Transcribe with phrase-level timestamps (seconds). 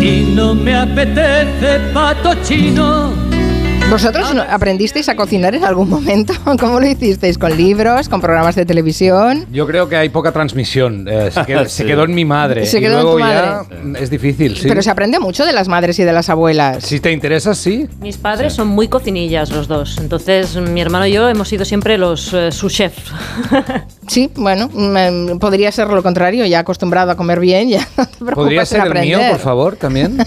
[0.00, 3.19] y no me apetece pato chino
[3.90, 6.32] ¿Vosotros aprendisteis a cocinar en algún momento?
[6.60, 7.36] ¿Cómo lo hicisteis?
[7.36, 8.08] ¿Con libros?
[8.08, 9.46] ¿Con programas de televisión?
[9.50, 11.08] Yo creo que hay poca transmisión.
[11.08, 11.44] Eh, se,
[11.84, 12.66] quedó, en mi madre.
[12.66, 14.68] Se quedó y luego en tu ya es difícil, sí.
[14.68, 16.84] Pero se aprende mucho de las madres y de las abuelas.
[16.84, 17.88] Si te interesa, sí.
[18.00, 19.98] Mis padres son muy cocinillas los dos.
[19.98, 23.12] Entonces, mi hermano y yo hemos sido siempre los uh, chefs.
[24.06, 26.46] sí, bueno, mm, podría ser lo contrario.
[26.46, 27.88] Ya acostumbrado a comer bien, ya
[28.34, 30.18] ¿Podría ser el mío, por favor, también?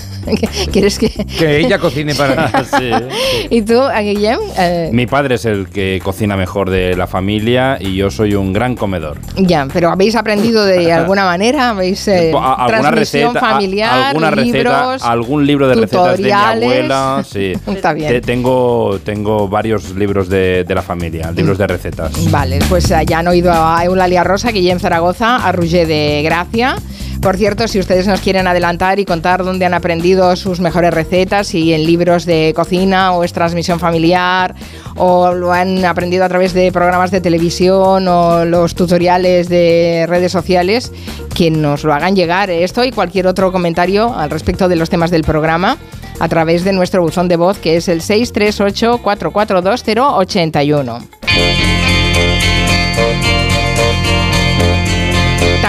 [0.72, 1.10] ¿Quieres que...?
[1.10, 2.66] que ella cocine para mí.
[2.78, 3.53] sí.
[3.54, 4.40] ¿Y tú, Guillem?
[4.58, 8.52] Eh, Mi padre es el que cocina mejor de la familia y yo soy un
[8.52, 9.20] gran comedor.
[9.38, 11.70] Ya, pero ¿habéis aprendido de alguna manera?
[11.70, 17.24] ¿Habéis eh, alguna receta, familiar, alguna libros, algún libro de recetas de mi abuela?
[17.24, 17.54] Sí.
[17.68, 18.22] Está bien.
[18.22, 22.32] Tengo, tengo varios libros de, de la familia, libros de recetas.
[22.32, 26.76] Vale, pues ya han oído a Eulalia Rosa, Guillem Zaragoza, a Roger de Gracia.
[27.24, 31.48] Por cierto, si ustedes nos quieren adelantar y contar dónde han aprendido sus mejores recetas,
[31.48, 34.54] si en libros de cocina o es transmisión familiar,
[34.98, 40.34] o lo han aprendido a través de programas de televisión o los tutoriales de redes
[40.34, 40.92] sociales,
[41.34, 42.50] que nos lo hagan llegar.
[42.50, 45.78] Esto y cualquier otro comentario al respecto de los temas del programa
[46.20, 51.00] a través de nuestro buzón de voz que es el 638 442081.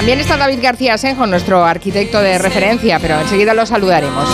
[0.04, 4.28] También está David García Senjo, nuestro arquitecto de referencia, pero enseguida lo saludaremos.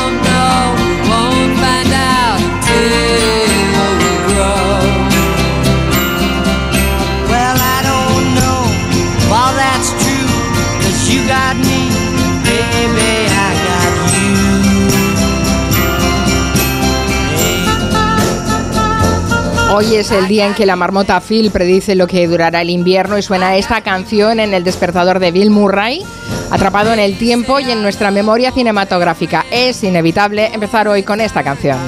[19.81, 23.17] Hoy es el día en que la marmota Phil predice lo que durará el invierno
[23.17, 26.03] y suena esta canción en el despertador de Bill Murray,
[26.51, 29.47] atrapado en el tiempo y en nuestra memoria cinematográfica.
[29.51, 31.79] Es inevitable empezar hoy con esta canción.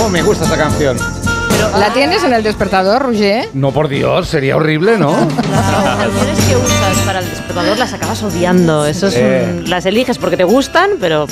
[0.00, 0.96] Oh, me gusta esta canción.
[1.76, 3.48] ¿La tienes en el despertador, Roger?
[3.52, 5.10] No, por Dios, sería horrible, ¿no?
[5.50, 8.86] Las canciones que usas para el despertador las acabas odiando.
[8.86, 9.08] Eso
[9.66, 11.26] las eliges porque te gustan, pero...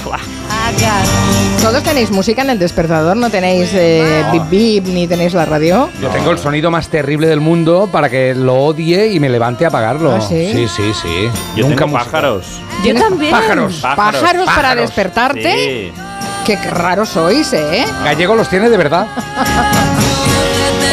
[1.62, 3.16] ¿Todos tenéis música en el despertador?
[3.16, 5.88] ¿No tenéis eh, bip bip ni tenéis la radio?
[6.02, 9.64] Yo tengo el sonido más terrible del mundo para que lo odie y me levante
[9.64, 10.16] a apagarlo.
[10.16, 10.50] ¿Ah, sí?
[10.52, 11.30] Sí, sí, sí.
[11.54, 12.60] Yo Nunca tengo pájaros.
[12.84, 13.30] Yo también.
[13.30, 13.78] Pájaros.
[13.80, 15.92] Pájaros, pájaros para despertarte.
[15.94, 16.05] Sí.
[16.46, 17.84] Qué raros sois, ¿eh?
[18.04, 19.08] Gallego los tiene de verdad.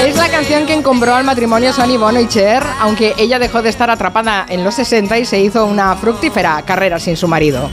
[0.03, 3.69] Es la canción que encumbró al matrimonio Sonny Bono y Cher, aunque ella dejó de
[3.69, 7.69] estar atrapada en los 60 y se hizo una fructífera carrera sin su marido.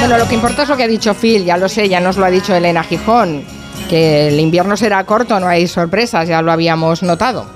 [0.00, 2.16] Bueno, lo que importa es lo que ha dicho Phil, ya lo sé, ya nos
[2.16, 3.44] lo ha dicho Elena Gijón,
[3.88, 7.46] que el invierno será corto, no hay sorpresas, ya lo habíamos notado.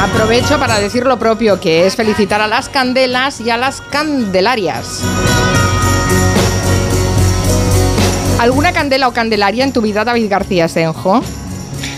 [0.00, 5.00] Aprovecho para decir lo propio, que es felicitar a las candelas y a las candelarias.
[8.38, 11.22] ¿Alguna candela o candelaria en tu vida, David García Senjo?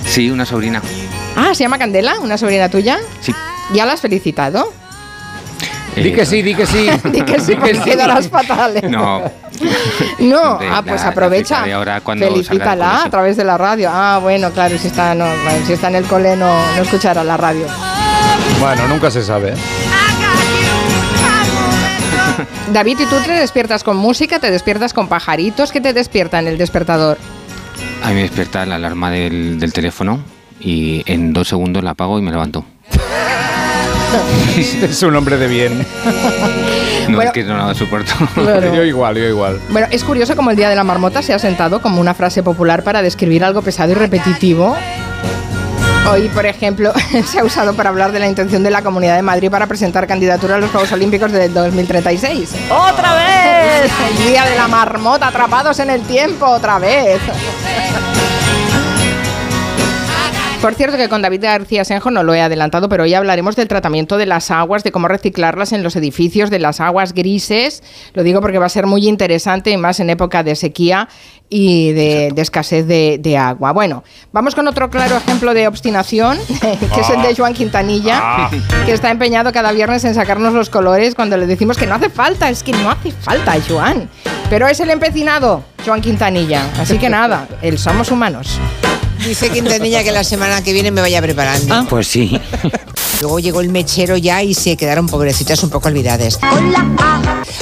[0.07, 0.81] Sí, una sobrina.
[1.37, 2.19] Ah, ¿se llama Candela?
[2.21, 2.99] ¿Una sobrina tuya?
[3.21, 3.35] Sí.
[3.75, 4.73] ¿Ya la has felicitado?
[5.97, 6.89] Di que sí, di que sí.
[7.05, 8.85] Di que sí, que quedarás fatales.
[8.85, 9.23] No.
[10.21, 11.65] No, Hombre, ah, pues la- aprovecha.
[11.75, 13.91] ahora cuando Felicítala a través de la radio.
[13.93, 15.27] Ah, bueno, claro, si está, no,
[15.67, 17.67] si está en el cole no, no escuchará la radio.
[18.61, 19.55] Bueno, nunca se sabe.
[22.73, 24.39] David, ¿y tú te despiertas con música?
[24.39, 25.73] ¿Te despiertas con pajaritos?
[25.73, 27.19] ¿Qué te despierta en el despertador?
[28.03, 30.21] A mí me despierta la alarma del, del teléfono
[30.61, 32.65] y en dos segundos la apago y me levanto.
[34.57, 35.79] es un hombre de bien.
[37.09, 37.31] No Bueno.
[37.31, 38.13] es que no lo soporto.
[38.35, 38.75] Claro.
[38.75, 39.59] Yo igual, yo igual.
[39.71, 42.43] Bueno, es curioso como el Día de la Marmota se ha sentado como una frase
[42.43, 44.77] popular para describir algo pesado y repetitivo.
[46.11, 46.93] Hoy, por ejemplo,
[47.27, 50.07] se ha usado para hablar de la intención de la Comunidad de Madrid para presentar
[50.07, 52.55] candidatura a los Juegos Olímpicos del 2036.
[52.71, 53.93] ¡Otra vez!
[54.11, 57.21] El Día de la Marmota, atrapados en el tiempo, otra vez.
[60.61, 63.69] Por cierto que con David García Senjo no lo he adelantado, pero hoy hablaremos del
[63.69, 67.85] tratamiento de las aguas, de cómo reciclarlas en los edificios, de las aguas grises.
[68.13, 71.09] Lo digo porque va a ser muy interesante, y más en época de sequía
[71.49, 73.71] y de, de escasez de, de agua.
[73.73, 74.03] Bueno,
[74.33, 78.51] vamos con otro claro ejemplo de obstinación, que es el de Joan Quintanilla,
[78.85, 82.11] que está empeñado cada viernes en sacarnos los colores cuando le decimos que no hace
[82.11, 84.11] falta, es que no hace falta, Joan.
[84.51, 86.69] Pero es el empecinado, Joan Quintanilla.
[86.81, 88.59] Así que nada, el somos humanos.
[89.29, 91.87] Dice Quintanilla que la semana que viene me vaya preparando.
[91.91, 92.41] Pues sí.
[93.21, 96.39] Luego llegó el mechero ya y se quedaron pobrecitas un poco olvidadas.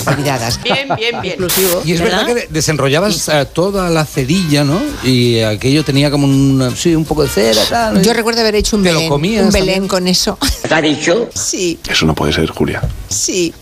[0.06, 0.62] Olvidadas.
[0.62, 1.34] Bien, bien, bien.
[1.34, 1.82] Inclusivo.
[1.84, 4.80] Y es verdad, que desenrollabas eh, toda la cerilla, ¿no?
[5.02, 8.00] Y aquello tenía como un, sí, un poco de cera, tal.
[8.00, 10.38] Yo recuerdo haber hecho un ¿Te lo Belén, comías un Belén con eso.
[10.68, 11.28] ¿Te ha dicho?
[11.34, 12.80] Sí, Eso no puede ser, Julia.
[13.08, 13.52] sí.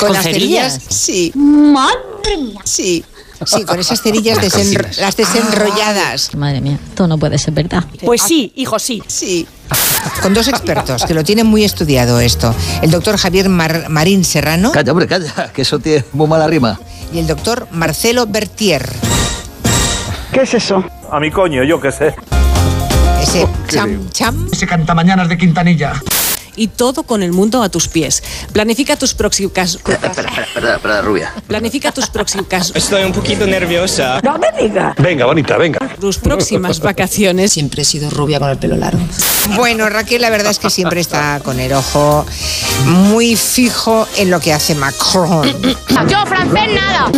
[0.00, 1.32] Con, las cerillas, sí.
[2.64, 3.04] Sí.
[3.46, 4.98] Sí, con esas cerillas Las desenro- cocinas.
[4.98, 6.34] las desenrolladas.
[6.34, 7.84] Madre mía, esto no puede ser verdad.
[8.04, 9.02] Pues sí, hijo, sí.
[9.06, 9.46] Sí.
[10.22, 12.54] Con dos expertos que lo tienen muy estudiado esto.
[12.82, 16.78] El doctor Javier Mar- Marín Serrano Calla, hombre, calla, que eso tiene muy mala rima.
[17.12, 18.88] y el doctor Marcelo Bertier.
[20.32, 20.84] ¿Qué es eso?
[21.10, 22.14] A mi coño, yo qué sé.
[23.22, 24.48] Ese cham cham.
[24.52, 25.92] Ese cantamañanas de Quintanilla.
[26.56, 28.22] Y todo con el mundo a tus pies.
[28.52, 31.32] Planifica tus próximas espera, espera, rubia.
[31.46, 32.34] planifica tus próximas
[32.74, 34.20] Estoy un poquito nerviosa.
[34.22, 34.94] No me digas.
[34.98, 35.78] Venga, bonita, venga.
[36.00, 37.52] Tus próximas vacaciones.
[37.52, 39.00] Siempre he sido rubia con el pelo largo.
[39.56, 42.26] Bueno, Raquel, la verdad es que siempre está con el ojo
[42.86, 45.46] muy fijo en lo que hace Macron.
[46.08, 47.10] Yo, francés, nada.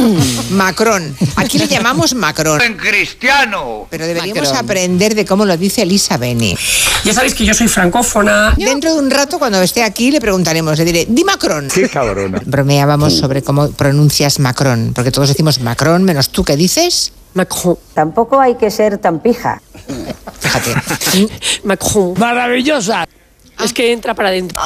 [0.51, 1.17] Macron.
[1.37, 2.61] Aquí le llamamos Macron.
[2.61, 3.87] En cristiano.
[3.91, 6.57] Pero deberíamos aprender de cómo lo dice Elisa Beni.
[7.05, 8.55] Ya sabéis que yo soy francófona.
[8.57, 11.69] Dentro de un rato, cuando esté aquí, le preguntaremos, le diré, di Macron.
[11.73, 12.41] Qué cabrona.
[12.47, 17.13] Bromeábamos sobre cómo pronuncias Macron, porque todos decimos Macron, menos tú que dices.
[17.35, 17.77] Macron.
[17.95, 19.61] Tampoco hay que ser tan pija.
[20.41, 21.29] Fíjate.
[21.65, 22.15] Macron.
[22.19, 23.07] Maravillosa.
[23.63, 24.59] Es que entra para adentro.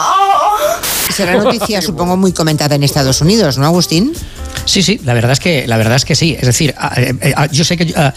[1.12, 4.12] Será noticia, supongo, muy comentada en Estados Unidos, ¿no, Agustín?
[4.64, 6.36] Sí, sí, la verdad es que la verdad es que sí.
[6.38, 8.12] Es decir, ah, eh, eh, ah, yo sé que ah,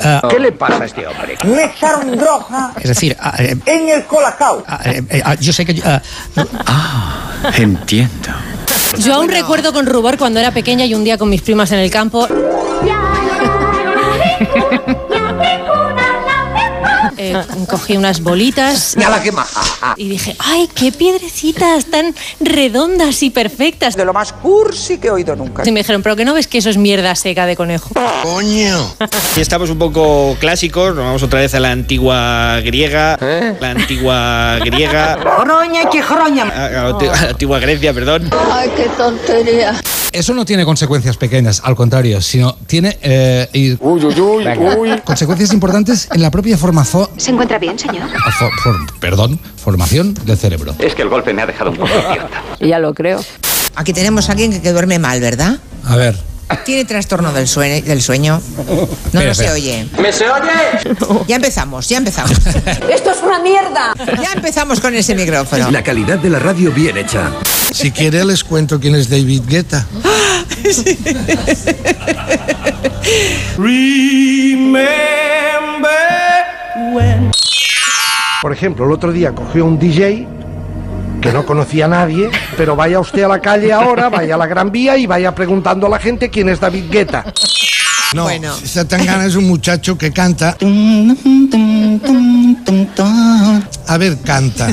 [0.00, 1.36] ah, ¿Qué le pasa a este hombre?
[1.44, 4.64] Me echaron droga es decir, ah, eh, en el colacao.
[4.66, 6.00] ah, eh, eh, ah, yo sé que ah,
[7.56, 8.30] Entiendo.
[8.98, 11.78] Yo aún recuerdo con rubor cuando era pequeña y un día con mis primas en
[11.78, 12.26] el campo.
[17.18, 17.36] Eh,
[17.68, 19.48] cogí unas bolitas Nada que más.
[19.96, 23.96] y dije, ¡ay, qué piedrecitas tan redondas y perfectas!
[23.96, 25.62] De lo más cursi que he oído nunca.
[25.66, 27.90] Y me dijeron, ¿pero que no ves que eso es mierda seca de conejo?
[28.22, 28.94] Coño.
[29.36, 33.18] Y estamos un poco clásicos, nos vamos otra vez a la antigua griega,
[33.60, 36.44] la antigua griega, Roña que roña.
[36.44, 38.30] a, a la anti- a la antigua Grecia, perdón.
[38.52, 39.80] Ay, qué tontería.
[40.12, 43.76] Eso no tiene consecuencias pequeñas, al contrario, sino tiene eh, y-
[45.04, 46.56] consecuencias importantes en la propia
[47.16, 48.08] ¿Se encuentra bien, señor?
[49.00, 50.74] perdón, formación del cerebro.
[50.78, 52.42] Es que el golpe me ha dejado un poco idiota.
[52.60, 53.22] Ya lo creo.
[53.74, 55.58] Aquí tenemos a alguien que, que duerme mal, ¿verdad?
[55.84, 56.16] A ver,
[56.64, 57.84] Tiene trastorno del sueño.
[57.84, 58.40] Del sueño.
[59.12, 59.86] No, no se oye.
[60.00, 60.96] ¿Me se oye?
[61.26, 62.32] Ya empezamos, ya empezamos.
[62.90, 63.92] ¡Esto es una mierda!
[64.20, 65.70] Ya empezamos con ese micrófono.
[65.70, 67.30] La calidad de la radio bien hecha.
[67.72, 69.86] Si quiere les cuento quién es David Guetta.
[78.42, 80.26] Por ejemplo, el otro día cogió un DJ
[81.20, 84.46] que no conocía a nadie, pero vaya usted a la calle ahora, vaya a la
[84.46, 87.24] Gran Vía y vaya preguntando a la gente quién es David Guetta.
[88.14, 88.54] No, Bueno.
[88.54, 90.56] Satangana es un muchacho que canta.
[93.86, 94.68] A ver, canta.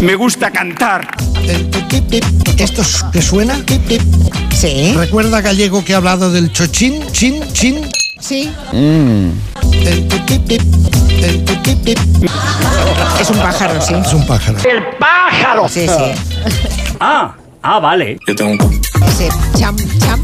[0.00, 1.08] Me gusta cantar.
[1.46, 2.24] el pipip,
[2.58, 3.60] ¿Esto es- te suena?
[4.52, 7.02] sí, ¿Recuerda gallego que ha hablado del chochín?
[7.12, 7.42] ¿Chin?
[7.52, 7.88] ¿Chin?
[8.20, 8.52] sí.
[8.72, 10.08] el
[11.22, 11.98] el pipip.
[13.20, 13.94] Es un pájaro, sí.
[13.94, 14.58] Es un pájaro.
[15.68, 16.54] Sí, sí.
[17.00, 18.18] Ah, ah, vale.
[18.26, 19.28] Ese
[19.58, 20.22] cham, cham.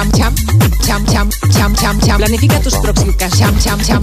[0.00, 0.34] Cham, cham.
[0.86, 2.16] Cham, cham, cham, cham, cham.
[2.16, 4.02] Planifica tus próximas Cham, cham, cham.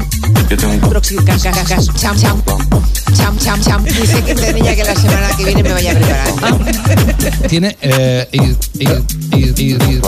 [0.90, 2.44] próximas Cham, cham.
[3.16, 3.84] Cham, cham, cham.
[3.84, 6.66] Dice que tenía que la semana que viene me vaya preparando.
[7.50, 8.42] tiene eh, y,
[8.84, 8.88] y-
[9.34, 10.02] y- y- y-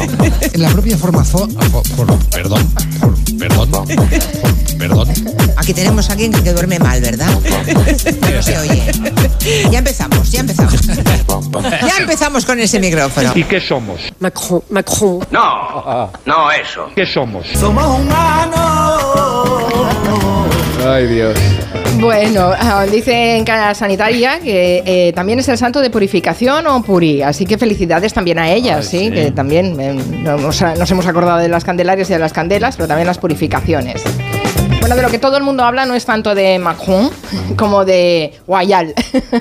[0.54, 3.88] en la propia formación, for- for- perdón, for- perdón,
[4.78, 5.08] perdón.
[5.58, 7.28] Aquí tenemos a alguien que, duerme mal, ¿verdad?
[8.34, 8.84] No se oye.
[9.72, 10.74] Ya empezamos, ya empezamos.
[11.88, 13.34] Ya empezamos con ese micrófono.
[13.34, 14.02] qué somos?
[14.20, 15.20] Macron, Macron.
[15.32, 16.90] No, no eso.
[16.96, 17.48] ¿Qué somos?
[17.60, 19.00] Somos humanos.
[20.86, 21.38] Ay, Dios.
[22.00, 26.82] Bueno, ah, dice en Casa Sanitaria que eh, también es el santo de purificación o
[26.82, 29.06] puri, así que felicidades también a ellas, Ay, ¿sí?
[29.06, 29.12] sí.
[29.12, 32.88] que también eh, nos, nos hemos acordado de las candelarias y de las candelas, pero
[32.88, 34.02] también las purificaciones.
[34.96, 37.12] De lo que todo el mundo habla no es tanto de Macron
[37.56, 38.96] como de Guayal,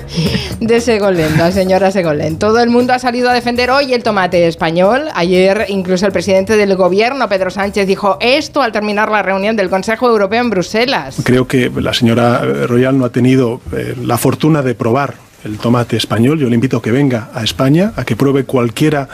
[0.59, 2.37] de Segolén, la señora Segolén.
[2.37, 5.05] Todo el mundo ha salido a defender hoy el tomate español.
[5.15, 9.71] Ayer incluso el presidente del gobierno, Pedro Sánchez, dijo esto al terminar la reunión del
[9.71, 11.17] Consejo Europeo en Bruselas.
[11.23, 15.97] Creo que la señora Royal no ha tenido eh, la fortuna de probar el tomate
[15.97, 16.37] español.
[16.37, 19.09] Yo le invito a que venga a España, a que pruebe cualquiera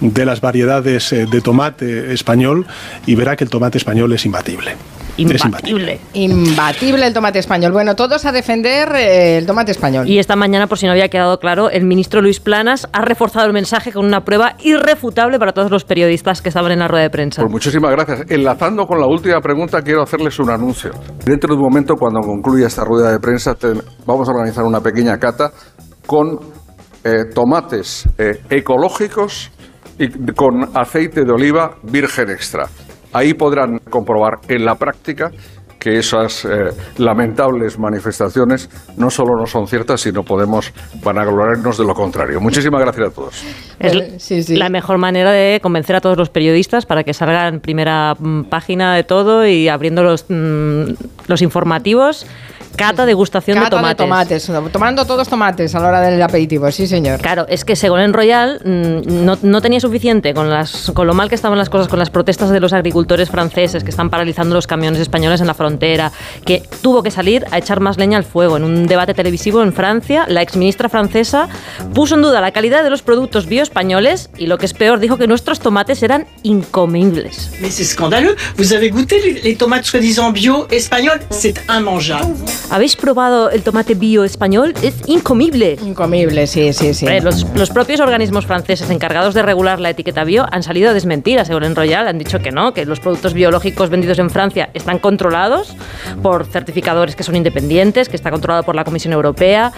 [0.00, 2.66] de las variedades eh, de tomate español
[3.04, 4.74] y verá que el tomate español es imbatible.
[5.16, 5.98] Imbatible.
[6.14, 7.72] Imbatible el tomate español.
[7.72, 10.06] Bueno, todos a defender eh, el tomate español.
[10.08, 13.46] Y esta mañana, por si no había quedado claro, el ministro Luis Planas ha reforzado
[13.46, 17.04] el mensaje con una prueba irrefutable para todos los periodistas que estaban en la rueda
[17.04, 17.42] de prensa.
[17.42, 18.30] Pues muchísimas gracias.
[18.30, 20.90] Enlazando con la última pregunta, quiero hacerles un anuncio.
[21.24, 23.72] Dentro de un momento, cuando concluya esta rueda de prensa, te-
[24.04, 25.50] vamos a organizar una pequeña cata
[26.06, 26.38] con
[27.04, 29.50] eh, tomates eh, ecológicos
[29.98, 32.64] y con aceite de oliva virgen extra.
[33.16, 35.30] Ahí podrán comprobar en la práctica
[35.78, 36.48] que esas eh,
[36.98, 38.68] lamentables manifestaciones
[38.98, 40.70] no solo no son ciertas, sino podemos
[41.02, 42.40] vanagloriarnos de lo contrario.
[42.42, 43.42] Muchísimas gracias a todos.
[43.78, 48.14] Es la mejor manera de convencer a todos los periodistas para que salgan en primera
[48.18, 50.92] mm, página de todo y abriendo los, mm,
[51.26, 52.26] los informativos.
[52.76, 54.44] Cata degustación Cata de tomates.
[54.46, 54.72] tomates.
[54.72, 57.20] Tomando todos tomates a la hora del aperitivo, sí señor.
[57.20, 61.28] Claro, es que Segolén Royal mm, no, no tenía suficiente con, las, con lo mal
[61.28, 64.66] que estaban las cosas, con las protestas de los agricultores franceses que están paralizando los
[64.66, 66.12] camiones españoles en la frontera,
[66.44, 68.56] que tuvo que salir a echar más leña al fuego.
[68.56, 71.48] En un debate televisivo en Francia, la exministra francesa
[71.94, 75.16] puso en duda la calidad de los productos bioespañoles y lo que es peor, dijo
[75.16, 77.50] que nuestros tomates eran incomibles.
[77.60, 78.36] Mais c'est scandaleux.
[78.56, 82.34] Vous avez goûté les, les tomates soi-disant bio espagnoles C'est immangeable.
[82.68, 84.74] ¿Habéis probado el tomate bio español?
[84.82, 85.78] Es incomible.
[85.84, 87.06] Incomible, sí, sí, sí.
[87.22, 91.38] Los, los propios organismos franceses encargados de regular la etiqueta bio han salido a desmentir
[91.38, 92.08] a Segolén Royal.
[92.08, 95.76] Han dicho que no, que los productos biológicos vendidos en Francia están controlados
[96.22, 99.72] por certificadores que son independientes, que está controlado por la Comisión Europea.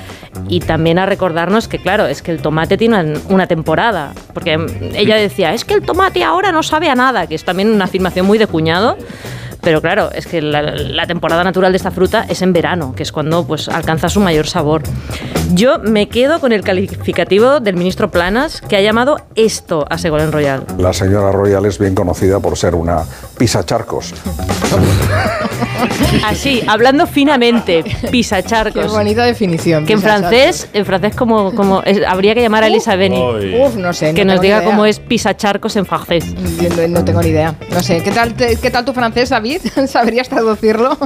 [0.48, 4.14] Y también a recordarnos que, claro, es que el tomate tiene una, una temporada.
[4.32, 4.58] Porque
[4.94, 7.84] ella decía, es que el tomate ahora no sabe a nada, que es también una
[7.84, 8.96] afirmación muy de cuñado.
[9.62, 13.02] Pero claro, es que la, la temporada natural de esta fruta es en verano, que
[13.02, 14.82] es cuando pues, alcanza su mayor sabor.
[15.52, 20.32] Yo me quedo con el calificativo del ministro Planas, que ha llamado esto a Segolén
[20.32, 20.64] Royal.
[20.78, 23.02] La señora Royal es bien conocida por ser una
[23.38, 24.14] pisacharcos.
[26.24, 28.82] Así, hablando finamente, pisacharcos.
[28.86, 29.86] Qué bonita definición.
[29.86, 33.20] Que en francés, en francés como, como es- habría que llamar a Elisa Beni.
[33.60, 34.12] Uf, no sé.
[34.12, 34.68] no que nos diga idea.
[34.68, 36.24] cómo es pisacharcos en francés.
[36.76, 37.54] No, no tengo ni idea.
[37.70, 38.02] No sé.
[38.02, 39.47] ¿Qué tal, te- ¿Qué tal tu francés, David?
[39.86, 40.96] ¿Sabrías traducirlo?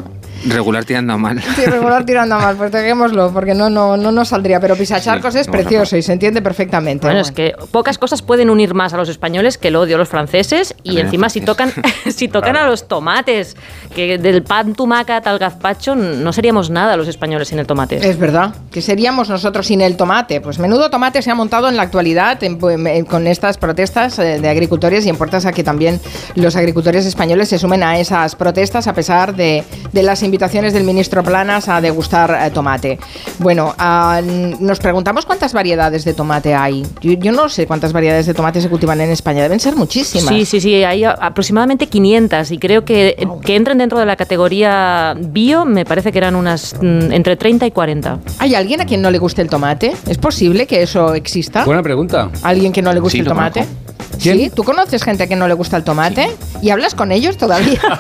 [0.47, 1.41] Regular tirando a mal.
[1.55, 4.59] Sí, regular tirando a mal, pues dejémoslo, porque no, no, no nos saldría.
[4.59, 7.07] Pero pisacharcos Sí, es precioso y se entiende perfectamente.
[7.07, 9.99] Bueno, es que pocas cosas pueden unir más a los españoles que el odio a
[10.01, 11.73] los franceses y encima si tocan
[12.13, 13.57] si tocan a los tomates,
[13.95, 17.97] que del pan tumacat al gazpacho no seríamos nada los españoles sin el tomate.
[18.09, 18.53] Es verdad.
[18.73, 20.41] ¿Qué seríamos nosotros sin el tomate?
[20.41, 22.59] Pues menudo tomate se ha montado en la actualidad en-
[22.89, 26.01] en- con estas protestas eh, de agricultores y en puertas a que también
[26.35, 30.85] los agricultores españoles se sumen a esas protestas a pesar de, de las invitaciones del
[30.85, 32.99] ministro Planas a degustar eh, tomate.
[33.39, 34.21] Bueno, ah,
[34.61, 36.85] nos preguntamos cuántas variedades de tomate hay.
[37.01, 39.43] Yo, yo no sé cuántas variedades de tomate se cultivan en España.
[39.43, 40.29] Deben ser muchísimas.
[40.29, 45.15] Sí, sí, sí, hay aproximadamente 500 y creo que, que entran dentro de la categoría
[45.19, 48.19] bio, me parece que eran unas mm, entre 30 y 40.
[48.39, 49.93] ¿Hay alguien a quien no le guste el tomate?
[50.07, 51.65] ¿Es posible que eso exista?
[51.65, 52.31] Buena pregunta.
[52.43, 53.61] ¿Alguien que no le guste Sí, el tomate?
[53.61, 53.92] conozco.
[54.19, 54.51] ¿Sí?
[54.55, 56.31] ¿Tú conoces gente que no le gusta el tomate?
[56.61, 57.81] ¿Y hablas con ellos todavía?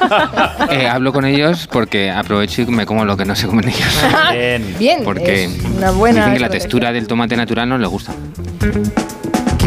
[0.70, 3.94] Eh, hablo con ellos porque aprovecho y me como lo que no se comen ellos.
[4.32, 4.74] Bien.
[4.78, 8.12] Bien, Porque es una buena dicen que la textura del tomate natural no les gusta.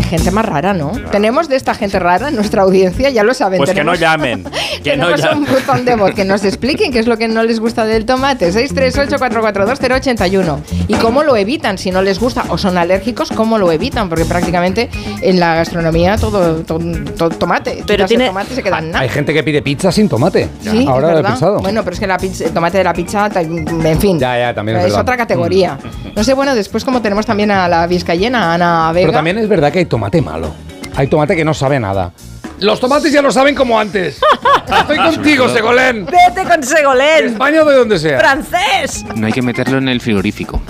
[0.09, 0.91] Gente más rara, ¿no?
[1.11, 3.57] Tenemos de esta gente rara en nuestra audiencia, ya lo saben.
[3.57, 4.43] Pues que no tenemos- llamen.
[4.83, 5.53] Que no Tenemos un llamen.
[5.65, 8.51] botón de voz que nos expliquen qué es lo que no les gusta del tomate.
[8.51, 10.59] 638-442-081.
[10.87, 13.29] ¿Y cómo lo evitan si no les gusta o son alérgicos?
[13.31, 14.09] ¿Cómo lo evitan?
[14.09, 14.89] Porque prácticamente
[15.21, 16.79] en la gastronomía todo, todo,
[17.17, 17.83] todo tomate.
[17.87, 18.99] Pero tiene- tomate se queda en nada.
[19.01, 20.49] Hay gente que pide pizza sin tomate.
[20.61, 21.59] Sí, Ahora es lo he pensado.
[21.59, 24.19] Bueno, pero es que la pizza- el tomate de la pizza, en fin.
[24.19, 25.01] Ya, ya, también es verdad.
[25.01, 25.77] otra categoría.
[26.15, 29.07] No sé, bueno, después como tenemos también a la vizcayena, Ana Vega.
[29.07, 30.53] Pero también es verdad que hay tomate malo.
[30.97, 32.11] Hay tomate que no sabe nada.
[32.59, 34.19] Los tomates ya lo saben como antes.
[34.79, 36.05] Estoy contigo, Segolén.
[36.05, 37.27] ¡Vete con Segolén!
[37.27, 38.19] España o de donde sea.
[38.19, 39.05] ¡Francés!
[39.15, 40.61] No hay que meterlo en el frigorífico.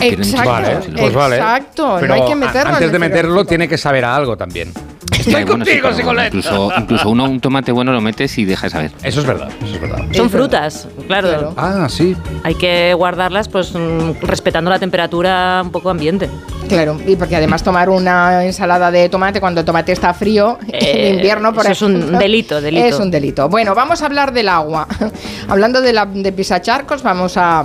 [0.00, 1.36] Exacto, Vale, pues vale.
[1.36, 1.96] exacto.
[2.00, 2.58] Pero no hay que meterlo.
[2.58, 3.48] a- en antes el de meterlo frigorífico.
[3.48, 4.72] tiene que saber a algo también.
[5.26, 6.26] Que, Estoy bueno, sí, contigo, Sigoleta.
[6.28, 8.90] incluso, incluso uno un tomate bueno lo metes y deja de saber.
[9.02, 10.04] Eso es verdad, eso es verdad.
[10.12, 11.52] Son frutas, claro.
[11.56, 12.16] Ah, sí.
[12.44, 16.30] Hay que guardarlas pues mm, respetando la temperatura un poco ambiente.
[16.68, 21.08] Claro, y porque además tomar una ensalada de tomate cuando el tomate está frío Eh,
[21.08, 22.84] en invierno, por eso es un delito, delito.
[22.86, 23.48] Es un delito.
[23.48, 24.86] Bueno, vamos a hablar del agua.
[25.48, 27.64] Hablando de, la, de pisacharcos, vamos a,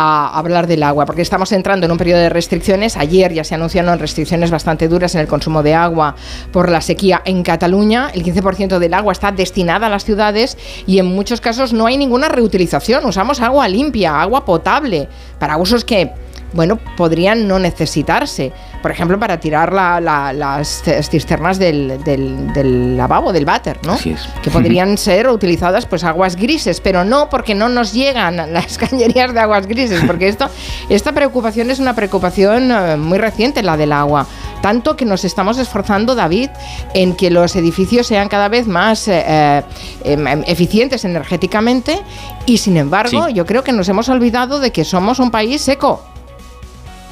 [0.00, 2.96] a hablar del agua, porque estamos entrando en un periodo de restricciones.
[2.96, 6.14] Ayer ya se anunciaron restricciones bastante duras en el consumo de agua
[6.52, 8.08] por la sequía en Cataluña.
[8.14, 11.96] El 15% del agua está destinada a las ciudades y en muchos casos no hay
[11.96, 13.04] ninguna reutilización.
[13.06, 15.08] Usamos agua limpia, agua potable,
[15.40, 16.12] para usos que
[16.52, 18.52] bueno, podrían no necesitarse.
[18.82, 23.94] Por ejemplo, para tirar la- la- las cisternas del, del- del lavabo, del váter, ¿no?
[23.94, 24.28] Así es.
[24.42, 29.34] Que podrían ser utilizadas pues aguas grises, pero no porque no nos llegan las cañerías
[29.34, 30.48] de aguas grises, porque esto,
[30.88, 34.26] esta preocupación es una preocupación eh, muy reciente, la del agua.
[34.62, 36.50] Tanto que nos estamos esforzando, David,
[36.94, 39.62] en que los edificios sean cada vez más eh, eh,
[40.04, 42.00] em, em, eficientes energéticamente
[42.46, 43.34] y sin embargo Sí.
[43.34, 46.02] yo creo que nos hemos olvidado de que somos un país seco.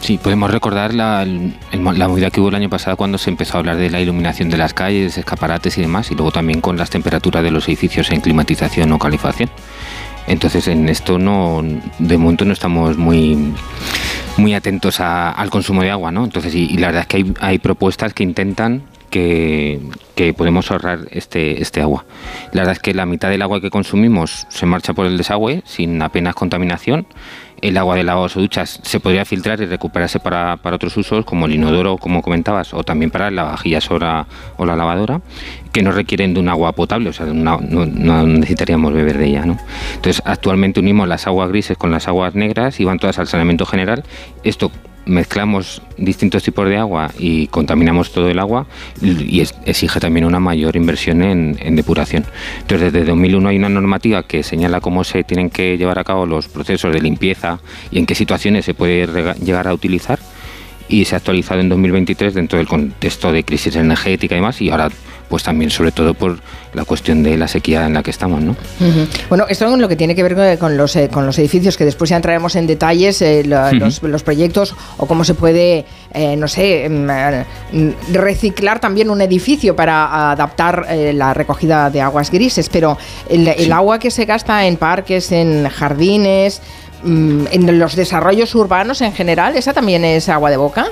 [0.06, 3.58] Sí, podemos recordar la, la movida que hubo el año pasado cuando se empezó a
[3.58, 6.90] hablar de la iluminación de las calles, escaparates y demás, y luego también con las
[6.90, 9.50] temperaturas de los edificios en climatización o calefacción.
[10.28, 11.60] Entonces en esto no,
[11.98, 13.52] de momento no estamos muy,
[14.36, 16.22] muy atentos a- al consumo de agua, ¿no?
[16.22, 19.80] Entonces y, y la verdad es que hay, hay propuestas que intentan que,
[20.14, 22.04] que podemos ahorrar este, este agua.
[22.52, 25.62] La verdad es que la mitad del agua que consumimos se marcha por el desagüe
[25.64, 27.06] sin apenas contaminación.
[27.60, 31.24] El agua de lavabos o duchas se podría filtrar y recuperarse para, para otros usos,
[31.24, 35.20] como el inodoro, como comentabas, o también para la vajillas o la, o la lavadora,
[35.72, 39.46] que no requieren de un agua potable, o sea, no, no necesitaríamos beber de ella.
[39.46, 39.58] ¿no?
[39.94, 43.66] Entonces, actualmente unimos las aguas grises con las aguas negras y van todas al saneamiento
[43.66, 44.04] general.
[44.44, 44.70] Esto
[45.06, 48.66] mezclamos distintos tipos de agua y contaminamos todo el agua
[49.00, 52.24] y exige también una mayor inversión en, en depuración.
[52.60, 56.26] Entonces, desde 2001 hay una normativa que señala cómo se tienen que llevar a cabo
[56.26, 57.60] los procesos de limpieza
[57.90, 59.06] y en qué situaciones se puede
[59.40, 60.18] llegar a utilizar
[60.88, 64.70] y se ha actualizado en 2023 dentro del contexto de crisis energética y demás y
[64.70, 64.88] ahora
[65.28, 66.38] pues también sobre todo por
[66.72, 68.54] la cuestión de la sequía en la que estamos, ¿no?
[69.28, 71.84] Bueno, esto es lo que tiene que ver con- los, eh, con los edificios, que
[71.84, 76.46] después ya entraremos en detalles, eh, los, los proyectos o cómo se puede, eh, no
[76.46, 77.44] sé, mm, eh,
[78.12, 82.68] reciclar también un edificio para adaptar la recogida de aguas grises.
[82.68, 82.96] Pero
[83.28, 86.62] el, el agua que se gasta en parques, en jardines,
[87.04, 90.86] en los desarrollos urbanos en general, ¿esa también es agua de boca?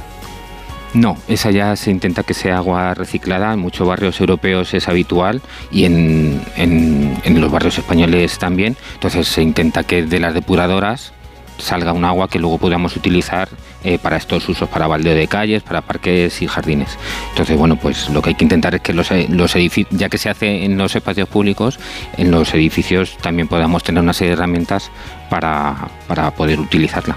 [0.93, 3.53] No, esa ya se intenta que sea agua reciclada.
[3.53, 8.77] En muchos barrios europeos es habitual y en, en- en los barrios españoles también.
[8.95, 11.13] Entonces se intenta que de las depuradoras
[11.59, 13.49] salga un agua que luego podamos utilizar
[13.85, 16.99] eh, para estos usos, para baldeo de calles, para parques y jardines.
[17.31, 20.19] Entonces, bueno, pues lo que hay que intentar es que los, los edificios, ya que
[20.19, 21.79] se hace en los espacios públicos,
[22.17, 24.91] en los edificios también podamos tener una serie de herramientas
[25.31, 27.17] para, para poder utilizarla.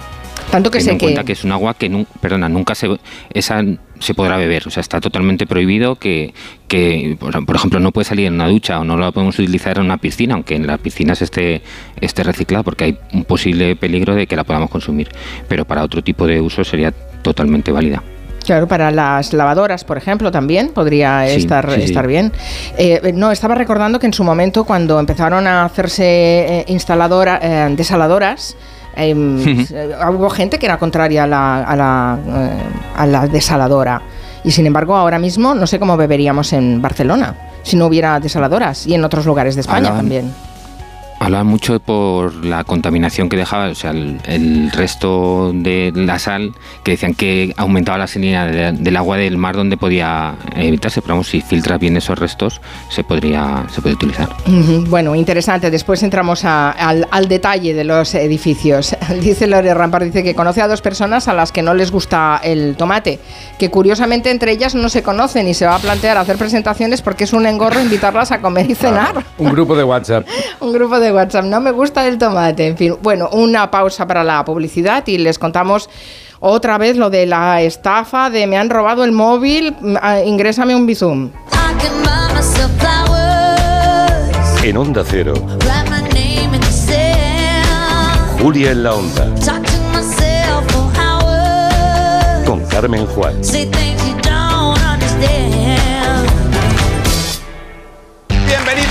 [0.51, 1.05] Tanto que sé en que...
[1.07, 2.88] cuenta que es un agua que nu- perdona, nunca se
[3.33, 3.62] esa
[3.99, 6.33] se podrá beber, o sea, está totalmente prohibido que,
[6.67, 9.86] que por, ejemplo, no puede salir en una ducha o no la podemos utilizar en
[9.86, 11.63] una piscina, aunque en las piscinas esté,
[11.99, 15.10] esté reciclada, porque hay un posible peligro de que la podamos consumir.
[15.47, 16.91] Pero para otro tipo de uso sería
[17.23, 18.03] totalmente válida.
[18.45, 21.86] Claro, para las lavadoras, por ejemplo, también podría Sí, estar, sí, sí.
[21.86, 22.31] estar bien.
[22.77, 27.73] Eh, no, estaba recordando que en su momento, cuando empezaron a hacerse eh, instaladora, eh,
[27.75, 28.55] desaladoras,
[28.97, 32.63] eh, eh, hubo gente que era contraria a la, a, la, eh,
[32.95, 34.01] a la desaladora.
[34.43, 38.88] Y sin embargo, ahora mismo no sé cómo beberíamos en Barcelona si no hubiera desaladoras
[38.88, 40.33] y en otros lugares de España también.
[41.19, 46.53] Hablaban mucho por la contaminación que dejaba, o sea, el, el resto de la sal,
[46.84, 51.15] que decían que aumentaba la salinidad de- del agua del mar donde podía evitarse, pero
[51.15, 54.30] vamos, si filtras bien esos restos, se podría se puede utilizar.
[54.89, 55.71] Bueno, interesante.
[55.71, 58.95] Después entramos a- al, al detalle de los edificios.
[59.21, 62.39] Dice Lore Rampar, dice que conoce a dos personas a las que no les gusta
[62.43, 63.19] el tomate,
[63.57, 67.23] que curiosamente entre ellas no se conocen y se va a plantear hacer presentaciones porque
[67.23, 69.23] es un engorro invitarlas a comer y cenar.
[69.37, 70.27] Un grupo de WhatsApp.
[70.59, 72.67] Un grupo de WhatsApp, no me gusta el tomate.
[72.67, 75.89] En fin, bueno, una pausa para la publicidad y les contamos
[76.39, 80.85] otra vez lo de la estafa de me han robado el móvil, ah, ingrésame un
[80.85, 81.31] bizum.
[84.63, 85.33] En Onda Cero,
[88.39, 89.28] Julia en la Onda,
[92.45, 93.43] con Carmen Juan.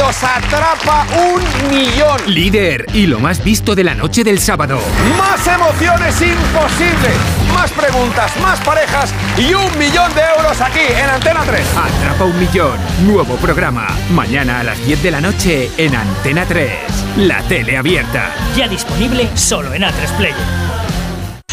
[0.06, 2.20] Los atrapa un millón.
[2.26, 4.78] Líder y lo más visto de la noche del sábado.
[5.18, 7.16] Más emociones imposibles.
[7.52, 11.66] Más preguntas, más parejas y un millón de euros aquí en Antena 3.
[11.76, 12.78] Atrapa un millón.
[13.04, 13.88] Nuevo programa.
[14.10, 16.70] Mañana a las 10 de la noche en Antena 3.
[17.16, 18.30] La tele abierta.
[18.56, 20.85] Ya disponible solo en A3 Player.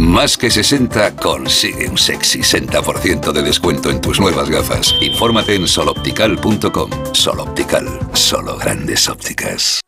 [0.00, 4.94] Más que 60 consigue un sexy 60% de descuento en tus nuevas gafas.
[4.98, 6.90] Infórmate en soloptical.com.
[7.12, 9.82] Soloptical, solo grandes ópticas.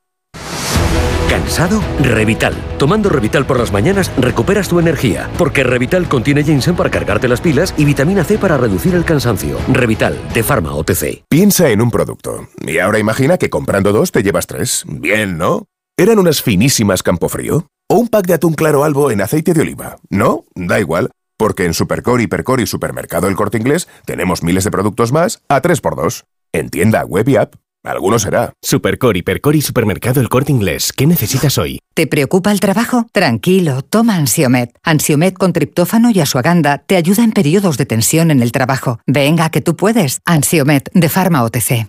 [1.31, 1.83] ¿Cansado?
[2.01, 2.55] Revital.
[2.79, 7.41] Tomando Revital por las mañanas recuperas tu energía, porque Revital contiene ginseng para cargarte las
[7.41, 9.57] pilas y vitamina C para reducir el cansancio.
[9.69, 11.25] Revital, de Pharma OTC.
[11.31, 12.49] Piensa en un producto.
[12.67, 14.85] Y ahora imagina que comprando dos te llevas tres.
[14.87, 15.65] Bien, ¿no?
[15.97, 17.67] ¿Eran unas finísimas Campofrío?
[17.93, 19.99] ¿O un pack de atún claro albo en aceite de oliva?
[20.09, 20.47] ¿No?
[20.55, 25.13] Da igual, porque en Supercore, Hipercore y Supermercado El Corte Inglés tenemos miles de productos
[25.13, 26.25] más a 3x2.
[26.55, 27.57] En tienda, web y app.
[27.85, 28.55] Alguno será.
[28.63, 30.95] Supercore, Hipercore y Supermercado El Corte Inglés.
[30.97, 31.81] ¿Qué necesitas hoy?
[31.93, 33.05] ¿Te preocupa el trabajo?
[33.13, 34.75] Tranquilo, toma Ansiomet.
[34.83, 39.01] Ansiomet con triptófano y asuaganda te ayuda en periodos de tensión en el trabajo.
[39.07, 40.23] Venga, que tú puedes.
[40.25, 41.89] Ansiomet de Pharma OTC.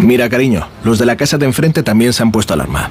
[0.00, 2.90] Mira, cariño, los de la casa de enfrente también se han puesto alarma.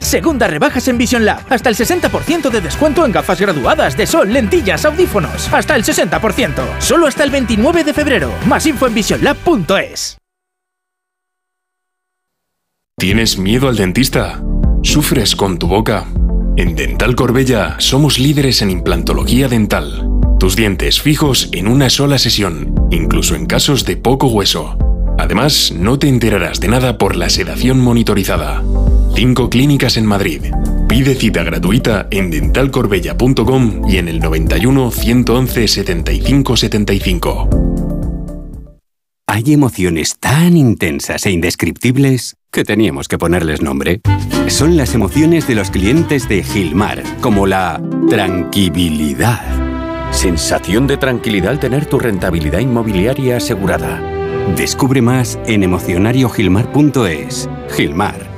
[0.00, 1.40] Segunda rebajas en Vision Lab.
[1.50, 5.52] Hasta el 60% de descuento en gafas graduadas de sol, lentillas, audífonos.
[5.52, 6.62] Hasta el 60%.
[6.78, 8.32] Solo hasta el 29 de febrero.
[8.46, 10.16] Más info en visionlab.es.
[12.96, 14.42] ¿Tienes miedo al dentista?
[14.82, 16.06] ¿Sufres con tu boca?
[16.56, 20.08] En Dental Corbella somos líderes en implantología dental.
[20.40, 24.76] Tus dientes fijos en una sola sesión, incluso en casos de poco hueso.
[25.18, 28.62] Además, no te enterarás de nada por la sedación monitorizada.
[29.20, 30.42] Cinco clínicas en Madrid.
[30.88, 37.48] Pide cita gratuita en dentalcorbella.com y en el 91 111 75 75.
[39.26, 44.02] Hay emociones tan intensas e indescriptibles que teníamos que ponerles nombre.
[44.46, 49.42] Son las emociones de los clientes de Gilmar, como la tranquilidad.
[50.12, 54.00] Sensación de tranquilidad al tener tu rentabilidad inmobiliaria asegurada.
[54.56, 57.50] Descubre más en emocionariogilmar.es.
[57.70, 58.37] Gilmar,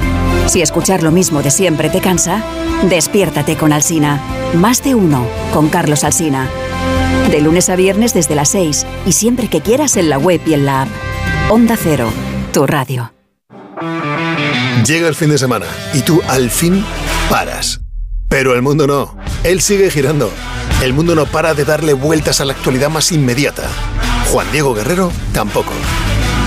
[0.47, 2.43] Si escuchar lo mismo de siempre te cansa,
[2.89, 4.21] despiértate con Alsina.
[4.53, 6.49] Más de uno con Carlos Alsina.
[7.29, 10.53] De lunes a viernes desde las 6 y siempre que quieras en la web y
[10.53, 10.89] en la app.
[11.49, 12.11] Onda Cero,
[12.51, 13.13] tu radio.
[14.85, 16.83] Llega el fin de semana y tú al fin
[17.29, 17.81] paras.
[18.27, 19.15] Pero el mundo no.
[19.43, 20.31] Él sigue girando.
[20.81, 23.69] El mundo no para de darle vueltas a la actualidad más inmediata.
[24.31, 25.73] Juan Diego Guerrero tampoco.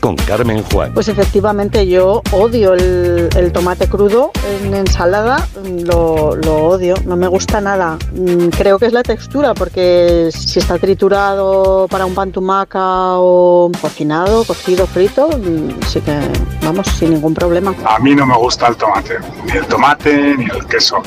[0.00, 0.92] con Carmen Juan.
[0.94, 4.30] Pues efectivamente yo odio el, el tomate crudo
[4.62, 5.46] en ensalada,
[5.84, 7.98] lo, lo odio, no me gusta nada.
[8.12, 12.80] Mm, Creo que es la textura, porque si está triturado para un pan tumaca
[13.18, 16.18] o cocinado, cocido, frito, mm, sí que
[16.62, 17.74] vamos, sin ningún problema.
[17.84, 21.02] A mí no me gusta el tomate, ni el tomate ni el queso.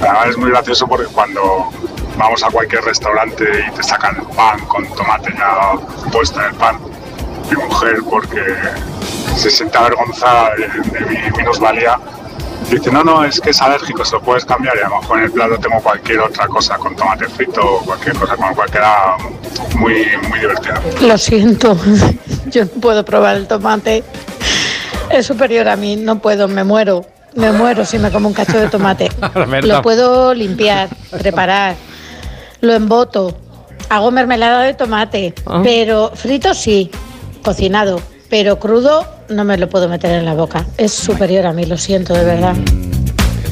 [0.00, 1.40] Además es muy gracioso porque cuando
[2.18, 5.72] vamos a cualquier restaurante y te sacan el pan con tomate ya
[6.10, 6.78] puesto en el pan,
[7.50, 8.40] mi mujer, porque
[9.36, 11.98] se siente avergonzada de, de mi minusvalía,
[12.70, 15.18] dice, no, no, es que es alérgico, se lo puedes cambiar y a lo mejor
[15.18, 18.54] en el plato tengo cualquier otra cosa con tomate frito o cualquier cosa, con lo
[18.54, 19.16] cual queda
[19.76, 20.74] muy, muy divertido.
[21.02, 21.76] Lo siento,
[22.46, 24.04] yo no puedo probar el tomate.
[25.10, 27.04] Es superior a mí, no puedo, me muero.
[27.34, 29.08] Me muero si me como un cacho de tomate.
[29.62, 31.76] Lo puedo limpiar, preparar,
[32.60, 33.36] lo emboto,
[33.88, 35.60] hago mermelada de tomate, Ah.
[35.62, 36.90] pero frito sí,
[37.40, 40.66] cocinado, pero crudo no me lo puedo meter en la boca.
[40.76, 42.56] Es superior a mí, lo siento de verdad.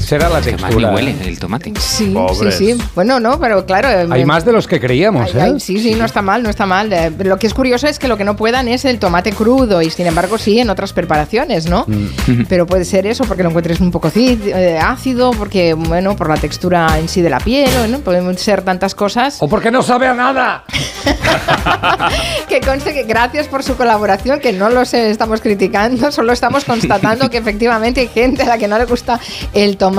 [0.08, 0.90] Será la Más ni textura.
[0.90, 1.70] huele el tomate.
[1.78, 2.54] Sí, Pobres.
[2.56, 2.82] sí, sí.
[2.94, 3.88] Bueno, no, pero claro.
[3.90, 5.54] eh, Hay me- más de los que creíamos, ¿eh?
[5.58, 6.90] sí, sí, no está mal, no está mal.
[6.90, 9.82] Eh, Lo que es curioso es que lo que no puedan es el tomate crudo
[9.82, 11.84] y sin embargo sí en otras preparaciones, ¿no?
[11.86, 12.44] Mm.
[12.48, 16.36] Pero puede ser eso porque lo encuentres un poco eh, ácido, porque, bueno, por la
[16.38, 17.98] textura en sí de la piel, ¿no?
[17.98, 19.36] Pueden ser tantas cosas.
[19.42, 20.64] O porque no sabe a nada.
[22.48, 27.28] que conste que gracias por su colaboración, que no los estamos criticando, solo estamos constatando
[27.28, 29.20] que efectivamente hay gente a la que no le gusta
[29.52, 29.97] el tomate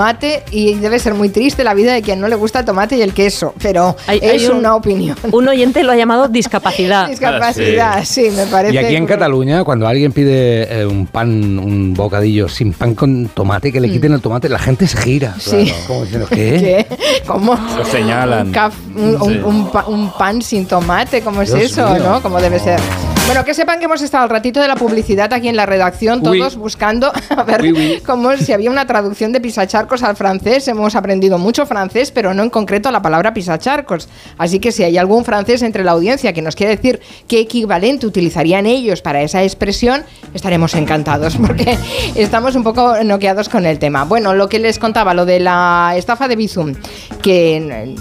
[0.50, 3.02] y debe ser muy triste la vida de quien no le gusta el tomate y
[3.02, 5.16] el queso, pero Hay- es hay un- una opinión.
[5.32, 7.08] Un oyente lo ha llamado discapacidad.
[7.10, 8.28] Discapacidad, sí.
[8.34, 8.74] me parece.
[8.74, 9.06] Y aquí en.
[9.10, 13.90] Cataluña, cuando alguien pide eh, un pan, un bocadillo sin pan con tomate, que le
[13.90, 15.34] quiten el tomate, la gente se gira.
[15.36, 15.40] Mm.
[15.40, 15.64] Sí.
[15.64, 16.36] Claro, como diciendo, ¿qué?
[16.88, 17.22] ¿Qué?
[17.26, 17.58] ¿Cómo?
[17.76, 18.46] Lo señalan.
[18.48, 19.40] Un, caf- un- un- Sí.
[19.44, 21.88] un pa- un pan sin tomate, ¿cómo es Dios eso?
[21.90, 22.02] mío.
[22.04, 22.22] ¿No?
[22.22, 22.78] ¿Cómo debe ser?
[23.30, 26.20] Bueno, que sepan que hemos estado al ratito de la publicidad aquí en la redacción,
[26.20, 28.02] todos buscando a ver Uy, uy.
[28.04, 30.66] cómo si había una traducción de pisacharcos al francés.
[30.66, 34.08] Hemos aprendido mucho francés, pero no en concreto la palabra pisacharcos.
[34.36, 38.04] Así que si hay algún francés entre la audiencia que nos quiere decir qué equivalente
[38.04, 40.02] utilizarían ellos para esa expresión,
[40.34, 41.78] estaremos encantados porque
[42.16, 44.02] estamos un poco noqueados con el tema.
[44.06, 46.74] Bueno, lo que les contaba, lo de la estafa de Bizum,
[47.22, 47.94] que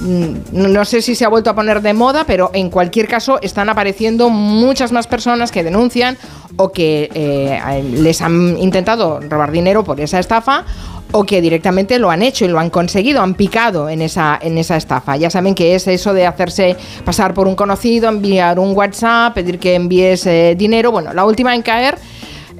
[0.52, 3.70] no sé si se ha vuelto a poner de moda, pero en cualquier caso están
[3.70, 5.19] apareciendo muchas más personas
[5.52, 6.18] que denuncian
[6.58, 10.66] o que eh, les han intentado robar dinero por esa estafa
[11.12, 14.58] o que directamente lo han hecho y lo han conseguido, han picado en esa, en
[14.58, 15.18] esa estafa.
[15.18, 19.60] Ya saben que es eso de hacerse pasar por un conocido, enviar un WhatsApp, pedir
[19.60, 20.92] que envíes eh, dinero.
[20.92, 21.98] Bueno, la última en caer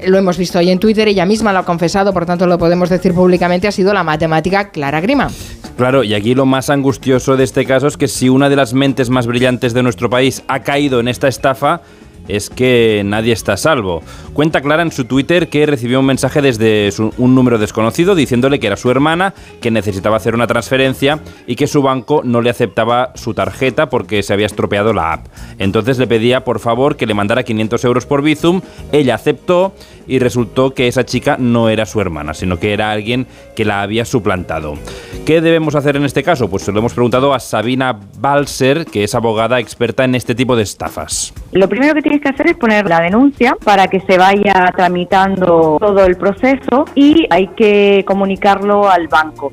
[0.08, 2.90] lo hemos visto hoy en Twitter, ella misma lo ha confesado, por tanto lo podemos
[2.90, 5.30] decir públicamente, ha sido la matemática Clara Grima.
[5.78, 8.74] Claro, y aquí lo más angustioso de este caso es que si una de las
[8.74, 11.82] mentes más brillantes de nuestro país ha caído en esta estafa,
[12.30, 14.02] es que nadie está a salvo.
[14.34, 18.68] Cuenta Clara en su Twitter que recibió un mensaje desde un número desconocido diciéndole que
[18.68, 23.12] era su hermana, que necesitaba hacer una transferencia y que su banco no le aceptaba
[23.16, 25.28] su tarjeta porque se había estropeado la app.
[25.58, 28.62] Entonces le pedía por favor que le mandara 500 euros por Bizum,
[28.92, 29.74] ella aceptó
[30.08, 33.82] y resultó que esa chica no era su hermana, sino que era alguien que la
[33.82, 34.74] había suplantado.
[35.26, 36.50] ¿Qué debemos hacer en este caso?
[36.50, 40.56] Pues se lo hemos preguntado a Sabina Balser, que es abogada experta en este tipo
[40.56, 41.34] de estafas.
[41.52, 45.78] Lo primero que tienes que hacer es poner la denuncia para que se vaya tramitando
[45.80, 49.52] todo el proceso y hay que comunicarlo al banco.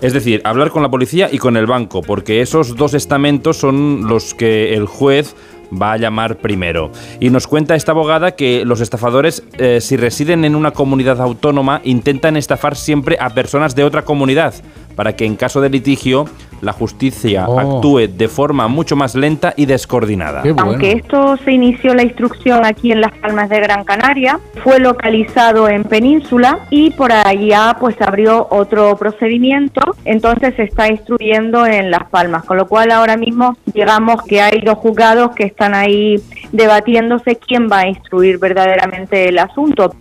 [0.00, 4.06] Es decir, hablar con la policía y con el banco, porque esos dos estamentos son
[4.06, 5.34] los que el juez
[5.72, 6.90] va a llamar primero.
[7.20, 11.80] Y nos cuenta esta abogada que los estafadores, eh, si residen en una comunidad autónoma,
[11.84, 14.54] intentan estafar siempre a personas de otra comunidad,
[14.94, 16.26] para que en caso de litigio
[16.60, 17.58] la justicia Oh.
[17.58, 20.42] actúe de forma mucho más lenta y descoordinada.
[20.58, 25.68] Aunque esto se inició la instrucción aquí en Las Palmas de Gran Canaria, fue localizado
[25.68, 32.08] en Península y por allá pues abrió otro procedimiento, entonces se está instruyendo en Las
[32.08, 37.36] Palmas, con lo cual ahora mismo digamos que hay dos juzgados que están ahí debatiéndose
[37.36, 39.94] quién va a instruir verdaderamente el asunto.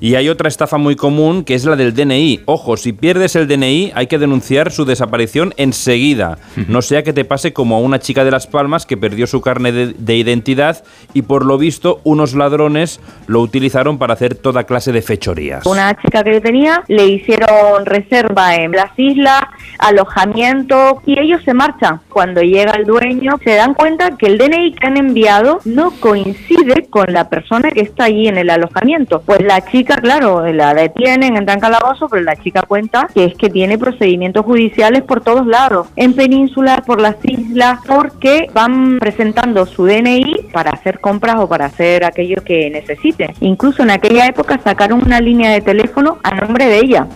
[0.00, 2.42] Y hay otra estafa muy común que es la del DNI.
[2.46, 6.38] Ojo, si pierdes el DNI hay que denunciar su desaparición enseguida.
[6.68, 9.40] No sea que te pase como a una chica de Las Palmas que perdió su
[9.40, 14.64] carne de, de identidad y por lo visto unos ladrones lo utilizaron para hacer toda
[14.64, 15.66] clase de fechorías.
[15.66, 19.42] Una chica que yo tenía le hicieron reserva en las islas,
[19.78, 22.00] alojamiento y ellos se marchan.
[22.08, 26.86] Cuando llega el dueño se dan cuenta que el DNI que han enviado no coincide
[26.90, 29.22] con la persona que está allí en el alojamiento.
[29.22, 33.34] Pues la chica, claro, la detienen, entra en calabozo, pero la chica cuenta que es
[33.36, 39.66] que tiene procedimientos judiciales por todos lados, en península, por las islas, porque van presentando
[39.66, 43.32] su DNI para hacer compras o para hacer aquello que necesiten.
[43.40, 47.06] Incluso en aquella época sacaron una línea de teléfono a nombre de ella.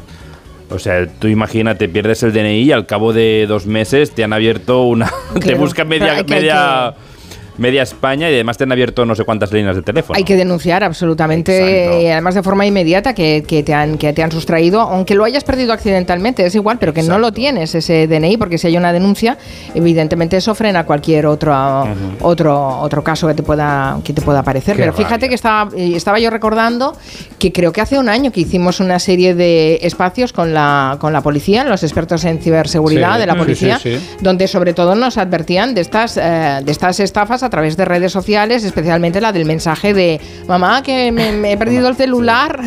[0.70, 4.33] O sea, tú imagínate, pierdes el DNI y al cabo de dos meses te han
[4.33, 5.11] abierto una...
[5.40, 6.48] te buscan media, que- hay
[7.61, 10.16] media, España y además te han abierto no sé cuántas líneas de teléfono.
[10.16, 12.01] Hay que denunciar absolutamente, Exacto.
[12.01, 15.25] y además de forma inmediata, que, que te han, que te han sustraído, aunque lo
[15.25, 18.77] hayas perdido accidentalmente, es igual, pero que no lo tienes ese DNI, porque si hay
[18.77, 19.37] una denuncia,
[19.75, 21.87] evidentemente eso frena cualquier otro,
[22.20, 24.77] otro, otro caso que te pueda, que te pueda aparecer.
[24.77, 26.96] Qué pero fíjate que estaba, eh, estaba yo recordando
[27.38, 31.12] que creo que hace un año que hicimos una serie de espacios con la, con
[31.12, 34.16] la policía, los expertos en ciberseguridad Sí, de la policía, sí, sí.
[34.20, 38.13] donde sobre todo nos advertían de estas, eh, de estas estafas a través de redes
[38.13, 42.61] sociales, especialmente la del mensaje de mamá que me, me he perdido el celular.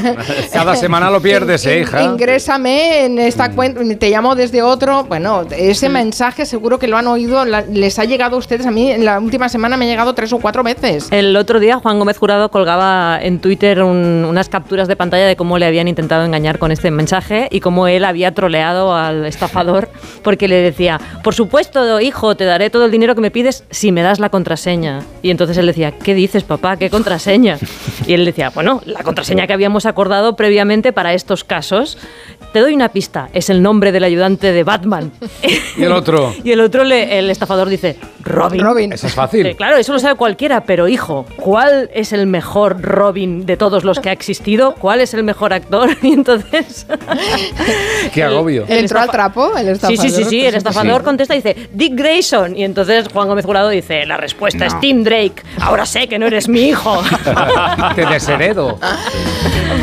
[0.52, 2.04] Cada semana lo pierdes, ¿eh, hija?
[2.04, 5.04] Ingrésame en esta cuenta, te llamo desde otro.
[5.06, 8.65] Bueno, ese mensaje seguro que lo han oído, la- les ha llegado a ustedes.
[8.65, 11.08] A mí en la última semana me ha llegado tres o cuatro veces.
[11.12, 15.36] El otro día Juan Gómez Jurado colgaba en Twitter un- unas capturas de pantalla de
[15.36, 19.89] cómo le habían intentado engañar con este mensaje y cómo él había troleado al estafador
[20.24, 23.91] porque le decía, por supuesto, hijo, te daré todo el dinero que me pides si
[23.91, 24.72] me das la contraseña.
[25.21, 26.77] Y entonces él decía, ¿qué dices, papá?
[26.77, 27.57] ¿Qué contraseña?
[28.07, 31.97] Y él decía, bueno, la contraseña que habíamos acordado previamente para estos casos.
[32.53, 35.12] Te doy una pista, es el nombre del ayudante de Batman.
[35.77, 36.33] Y el otro.
[36.43, 38.62] Y el otro, le- el estafador dice, Robin.
[38.62, 38.93] Robin.
[38.93, 39.43] Eso es fácil.
[39.47, 43.83] Eh, claro, eso lo sabe cualquiera, pero hijo, ¿cuál es el mejor Robin de todos
[43.83, 44.75] los que ha existido?
[44.75, 45.89] ¿Cuál es el mejor actor?
[46.03, 46.86] Y entonces...
[48.13, 48.65] Qué agobio.
[48.67, 49.97] Él entró al trapo, el Sí, estafador.
[50.05, 51.05] sí, sí, sí, el pues, estafador sí.
[51.05, 52.55] contesta y dice, Dick Grayson.
[52.55, 54.80] Y entonces Juan Gómez Jurado dice, la respuesta es No.
[54.80, 55.36] Tim Drake.
[55.60, 57.02] Ahora sé que no eres mi hijo.
[57.95, 58.78] Te desheredo.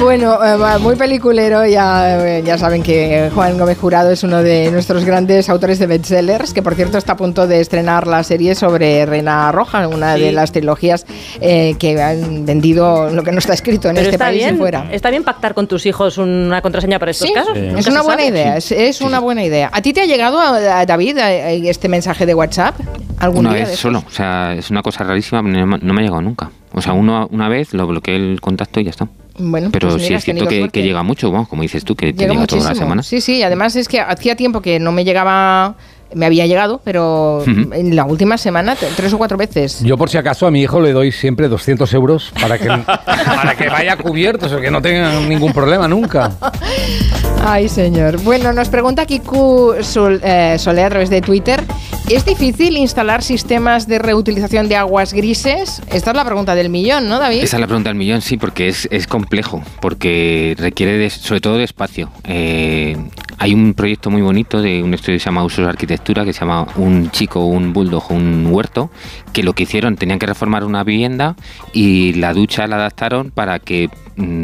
[0.01, 4.71] Bueno, eh, muy peliculero, ya, eh, ya saben que Juan Gómez Jurado es uno de
[4.71, 8.55] nuestros grandes autores de bestsellers, que por cierto está a punto de estrenar la serie
[8.55, 10.23] sobre Reina Roja, una Sí.
[10.23, 11.05] de las trilogías
[11.41, 14.59] eh, que han vendido lo que no está escrito en Pero este país bien, y
[14.59, 14.87] fuera.
[14.91, 17.57] está bien pactar con tus hijos una contraseña para estos Sí, casos.
[17.57, 18.29] es una buena sabe.
[18.29, 19.71] idea, es, es una buena idea.
[19.73, 22.75] ¿A ti te ha llegado, a, a David, a- este mensaje de WhatsApp?
[23.19, 25.95] ¿Algún Una día de vez solo, o sea, es una cosa rarísima, no me, no
[25.95, 26.51] me ha llegado nunca.
[26.73, 29.09] O sea, uno, una vez lo bloqueé el contacto y ya está.
[29.39, 32.21] Bueno, Pero pues sí es cierto que, llega mucho, vamos, como dices tú, que te
[32.21, 32.85] Llega llega toda la muchísimo.
[32.87, 33.03] semana.
[33.03, 35.77] Sí, sí, además es que hacía tiempo que no me llegaba,
[36.15, 39.83] me había llegado, pero en la última semana tres o cuatro veces.
[39.83, 43.57] Yo por si acaso a mi hijo le doy siempre 200 euros para que, para
[43.57, 46.33] que vaya cubierto, o sea, que no tenga ningún problema nunca.
[47.45, 48.21] Ay, señor.
[48.23, 51.63] Bueno, nos pregunta Kiku Sol, eh, Solé a través de Twitter.
[52.09, 55.81] ¿Es difícil instalar sistemas de reutilización de aguas grises?
[55.93, 57.39] Esta es la pregunta del millón, ¿no, David?
[57.45, 61.41] Esa es la pregunta del millón, sí, porque es, es complejo, porque requiere de- sobre
[61.41, 62.11] todo de espacio.
[62.25, 62.97] Eh,
[63.41, 66.41] hay un proyecto muy bonito de un estudio que se llama Usos Arquitectura, que se
[66.41, 68.91] llama Un chico, un bulldog, un huerto,
[69.33, 71.37] que lo que hicieron, tenían que reformar una vivienda
[71.73, 73.89] y la ducha la adaptaron para que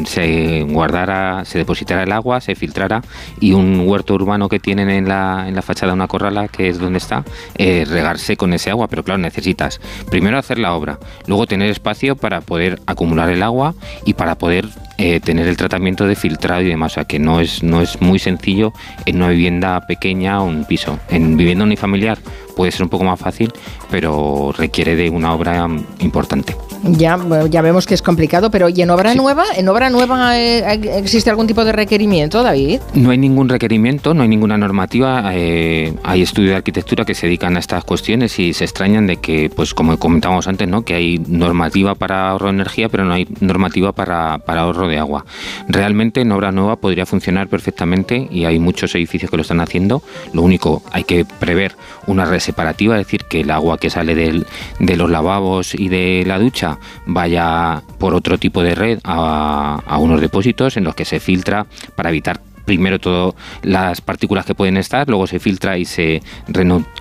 [0.06, 3.02] se guardara, se depositara el agua, se filtrara
[3.40, 6.78] y un huerto urbano que tienen en la, en la fachada una corrala, que es
[6.78, 7.24] donde está,
[7.56, 8.88] eh, regarse con ese agua.
[8.88, 13.74] Pero claro, necesitas primero hacer la obra, luego tener espacio para poder acumular el agua
[14.04, 14.66] y para poder
[14.98, 16.92] eh, tener el tratamiento de filtrado y demás.
[16.92, 18.72] O sea que no es, no es muy sencillo
[19.04, 20.98] en una vivienda pequeña o un piso.
[21.08, 22.18] En vivienda unifamiliar
[22.56, 23.52] puede ser un poco más fácil,
[23.90, 26.56] pero requiere de una obra mm, importante.
[26.84, 27.18] Ya,
[27.50, 29.44] ya vemos que es complicado, pero ¿y en obra nueva?
[29.56, 32.80] ¿En obra nueva eh, existe algún tipo de requerimiento, David?
[32.94, 35.30] No hay ningún requerimiento, no hay ninguna normativa.
[35.34, 39.16] eh, hay estudios de arquitectura que se dedican a estas cuestiones y se extrañan de
[39.16, 40.82] que, pues como comentábamos antes, ¿no?
[40.82, 44.98] que hay normativa para ahorro de energía, pero no hay normativa para, para ahorro de
[44.98, 45.24] agua.
[45.68, 50.02] Realmente en obra nueva podría funcionar perfectamente y hay muchos edificios que lo están haciendo.
[50.32, 51.74] Lo único, hay que prever
[52.06, 54.46] una red separativa, es decir, que el agua que sale del-
[54.78, 56.65] de los lavabos y de la ducha
[57.06, 61.66] vaya por otro tipo de red a, a unos depósitos en los que se filtra
[61.94, 66.22] para evitar primero todas las partículas que pueden estar, luego se filtra y se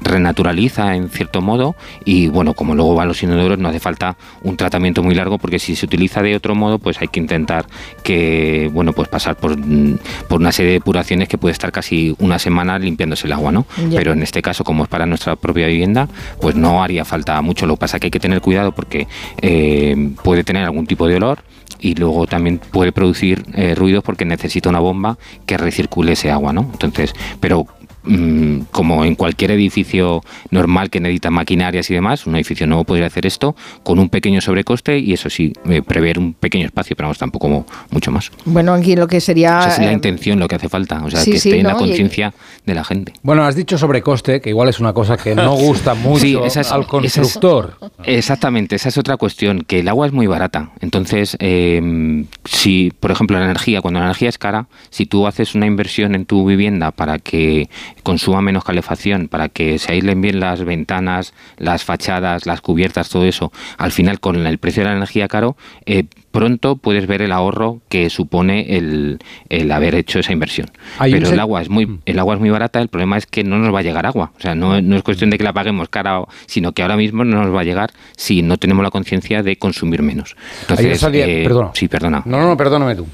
[0.01, 1.75] renaturaliza en cierto modo
[2.06, 5.60] y bueno, como luego van los inodoros no hace falta un tratamiento muy largo porque
[5.60, 7.65] si se utiliza de otro modo pues hay que intentar
[8.04, 9.97] que bueno pues pasar por, mm,
[10.30, 13.66] por una serie de depuraciones que puede estar casi una semana limpiándose el agua, ¿no?
[13.91, 16.07] Pero en este caso como es para nuestra propia vivienda
[16.39, 19.07] pues no haría falta mucho, lo que pasa que hay que tener cuidado porque
[19.41, 21.43] eh, puede tener algún tipo de olor
[21.86, 26.51] y luego también puede producir eh, ruidos porque necesita una bomba que recircule ese agua,
[26.51, 26.61] ¿no?
[26.73, 27.67] Entonces, pero
[28.06, 33.08] mm, como en cualquier edificio normal que necesita maquinarias y demás, un edificio nuevo podría
[33.08, 37.08] hacer esto con un pequeño sobrecoste y eso sí, eh, prever un pequeño espacio, pero
[37.08, 38.32] vamos, tampoco mucho más.
[38.45, 39.60] Bueno, aquí lo que sería...
[39.60, 41.60] Esa es la eh, intención, lo que hace falta, o sea, sí, que sí, esté
[41.62, 42.34] en la conciencia
[42.66, 43.14] de la gente.
[43.24, 46.62] Bueno, has dicho sobrecoste, que igual es una cosa que no gusta mucho Sí, esa
[46.62, 47.78] es- al esa es- constructor.
[48.03, 50.72] Exactamente, esa es otra cuestión, que el agua es muy barata.
[50.80, 55.56] Entonces, eh, si, por ejemplo, la energía, cuando la energía es cara, si tú haces
[55.56, 57.70] una inversión en tu vivienda para que
[58.04, 63.26] consuma menos calefacción, para que se aíslen bien las ventanas, las fachadas, las cubiertas, todo
[63.26, 67.32] eso, al final con el precio de la energía caro, eh, pronto puedes ver el
[67.32, 69.20] ahorro que supone el,
[69.50, 70.70] el haber hecho esa inversión.
[71.14, 73.58] Pero el agua es muy el agua es muy barata, el problema es que no
[73.58, 74.32] nos va a llegar agua.
[74.38, 77.24] O sea, no, no es cuestión de que la paguemos cara, sino que ahora mismo
[77.24, 80.36] no nos va a llegar si no tenemos la conciencia de consumir menos.
[80.62, 81.72] Entonces, salía- eh, perdona.
[81.74, 82.22] sí, perdona.
[82.26, 83.08] No, no, no, perdóname tú.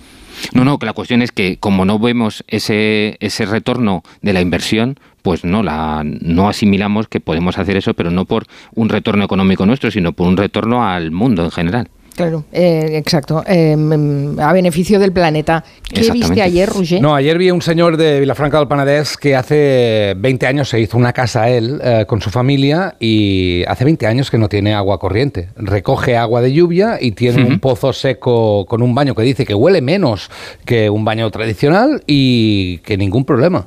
[0.53, 4.41] No, no, que la cuestión es que como no vemos ese, ese retorno de la
[4.41, 9.23] inversión, pues no la no asimilamos que podemos hacer eso, pero no por un retorno
[9.23, 11.89] económico nuestro, sino por un retorno al mundo en general.
[12.21, 13.43] Claro, eh, exacto.
[13.47, 15.63] eh, mm, a beneficio del planeta.
[15.83, 17.01] ¿Qué viste ayer, Roger?
[17.01, 20.79] No, ayer vi a un señor de Vilafranca del Panadés que hace 20 años se
[20.79, 24.73] hizo una casa él eh, con su familia y hace 20 años que no tiene
[24.73, 25.49] agua corriente.
[25.55, 29.53] Recoge agua de lluvia y tiene un pozo seco con un baño que dice que
[29.53, 30.29] huele menos
[30.65, 33.65] que un baño tradicional y que ningún problema.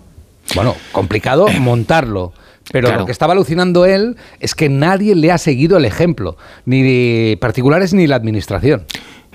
[0.55, 2.33] Bueno, complicado montarlo.
[2.73, 3.01] Pero Claro.
[3.01, 7.37] lo que estaba alucinando él es que nadie le ha seguido el ejemplo, ni de
[7.41, 8.85] particulares ni la administración.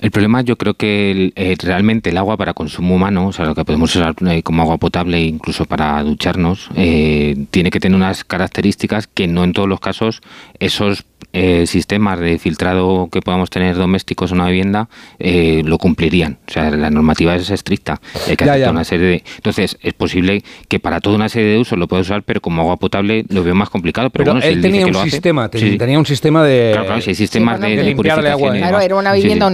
[0.02, 3.45] El problema yo creo que el- eh, realmente el agua para consumo humano, o sea,
[3.45, 7.95] lo que podemos usar eh, como agua potable incluso para ducharnos, eh, tiene que tener
[7.95, 10.22] unas características que no en todos los casos
[10.60, 14.89] esos eh, sistemas de filtrado que podamos tener domésticos en una vivienda
[15.20, 16.39] eh, lo cumplirían.
[16.47, 18.00] O sea, la normativa es estricta.
[18.28, 18.72] Hay que Ya, aceptar ya.
[18.72, 19.24] una serie de...
[19.36, 22.62] Entonces, es posible que para toda una serie de usos lo pueda usar, pero como
[22.62, 24.10] agua potable lo veo más complicado.
[24.10, 25.78] Pero, Pero, bueno, si él dice tenía que un hace- sistema, ten- Sí, sí.
[25.78, 28.30] tenía un sistema de, Claro, claro, si hay sistemas Sí, bueno, de, de de limpiarle
[28.30, 28.52] agua.
[28.56, 29.24] Claro, era una Sí, sí.
[29.24, 29.45] vivienda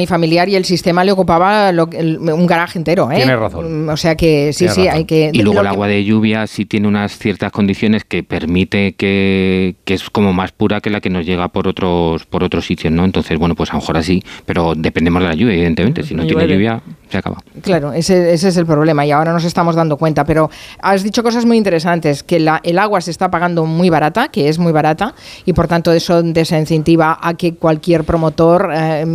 [0.50, 3.10] y el sistema le ocupaba lo- el- un garaje entero.
[3.12, 3.16] ¿eh?
[3.18, 3.86] Tienes razón.
[3.86, 4.98] Mm, O sea que sí, Tienes sí, razón.
[4.98, 5.30] hay que.
[5.34, 9.76] Y luego el que- agua de lluvia sí tiene unas ciertas condiciones que permite que,
[9.86, 12.92] que es como más pura que la que nos llega por otros por otros sitios,
[12.94, 13.06] ¿no?
[13.06, 16.04] Entonces, bueno, pues a lo mejor así, pero dependemos de la lluvia, evidentemente.
[16.04, 16.54] Si no tiene Llueve.
[16.56, 17.38] lluvia, se acaba.
[17.62, 20.24] Claro, ese, ese es el problema y ahora nos estamos dando cuenta.
[20.26, 20.50] Pero
[20.82, 24.50] has dicho cosas muy interesantes, que la- el agua se está pagando muy barata, que
[24.50, 25.14] es muy barata,
[25.46, 29.06] y por tanto eso desincentiva a que cualquier promotor eh,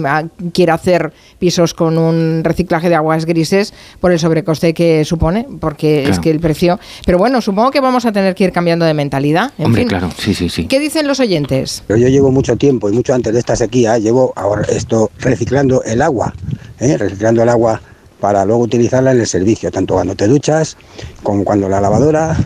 [0.53, 6.09] quiera hacer pisos con un reciclaje de aguas grises por el sobrecoste que supone, porque
[6.09, 6.79] es que el precio...
[7.07, 9.53] Pero bueno, supongo que vamos a tener que ir cambiando de mentalidad.
[9.59, 9.89] En Hombre, fin.
[9.89, 10.67] claro, sí, sí, sí.
[10.67, 11.83] ¿Qué dicen los oyentes?
[11.87, 15.83] Pero yo llevo mucho tiempo y mucho antes de esta sequía, llevo ahora esto reciclando
[15.85, 16.35] el agua,
[16.79, 16.97] ¿eh?
[16.97, 17.80] reciclando el agua
[18.21, 20.77] para luego utilizarla en el servicio, tanto cuando te duchas,
[21.23, 22.37] como cuando la lavadora,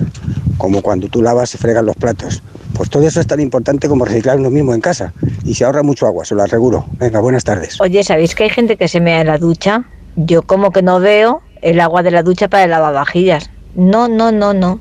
[0.57, 2.43] como cuando tú lavas y fregas los platos.
[2.75, 5.12] Pues todo eso es tan importante como reciclar uno mismo en casa
[5.45, 6.87] y se ahorra mucho agua, se lo aseguro.
[6.99, 7.81] Venga, buenas tardes.
[7.81, 9.85] Oye, ¿sabéis que hay gente que se mea en la ducha?
[10.16, 13.51] Yo como que no veo el agua de la ducha para el lavavajillas.
[13.75, 14.81] No, no, no, no.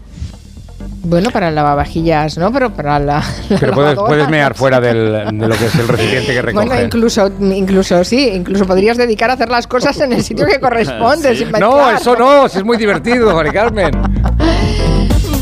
[1.06, 2.52] Bueno, para el lavavajillas, ¿no?
[2.52, 3.24] Pero para la.
[3.50, 6.66] la Pero puedes, puedes mear fuera del- de lo que es el recipiente que recoge.
[6.66, 10.60] Bueno, incluso, incluso sí, incluso podrías dedicar a hacer las cosas en el sitio que
[10.62, 11.36] corresponde.
[11.36, 13.92] sin No, eso no, es muy divertido, Mari Carmen.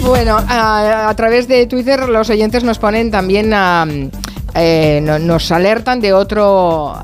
[0.04, 3.86] Bueno, a, a través de Twitter los oyentes nos ponen también, a,
[4.56, 6.96] eh, no- nos alertan de otro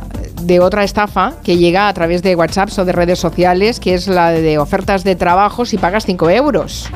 [0.42, 4.08] de otra estafa que llega a través de WhatsApp o de redes sociales, que es
[4.08, 6.90] la de ofertas de trabajo si pagas 5 euros.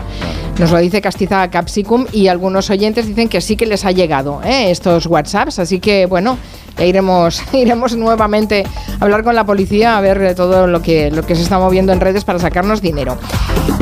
[0.59, 4.41] Nos lo dice Castiza Capsicum y algunos oyentes dicen que sí que les ha llegado
[4.43, 4.69] ¿eh?
[4.69, 6.37] estos WhatsApps, así que bueno,
[6.77, 8.63] ya iremos, iremos nuevamente
[8.99, 11.93] a hablar con la policía a ver todo lo que, lo que se está moviendo
[11.93, 13.17] en redes para sacarnos dinero.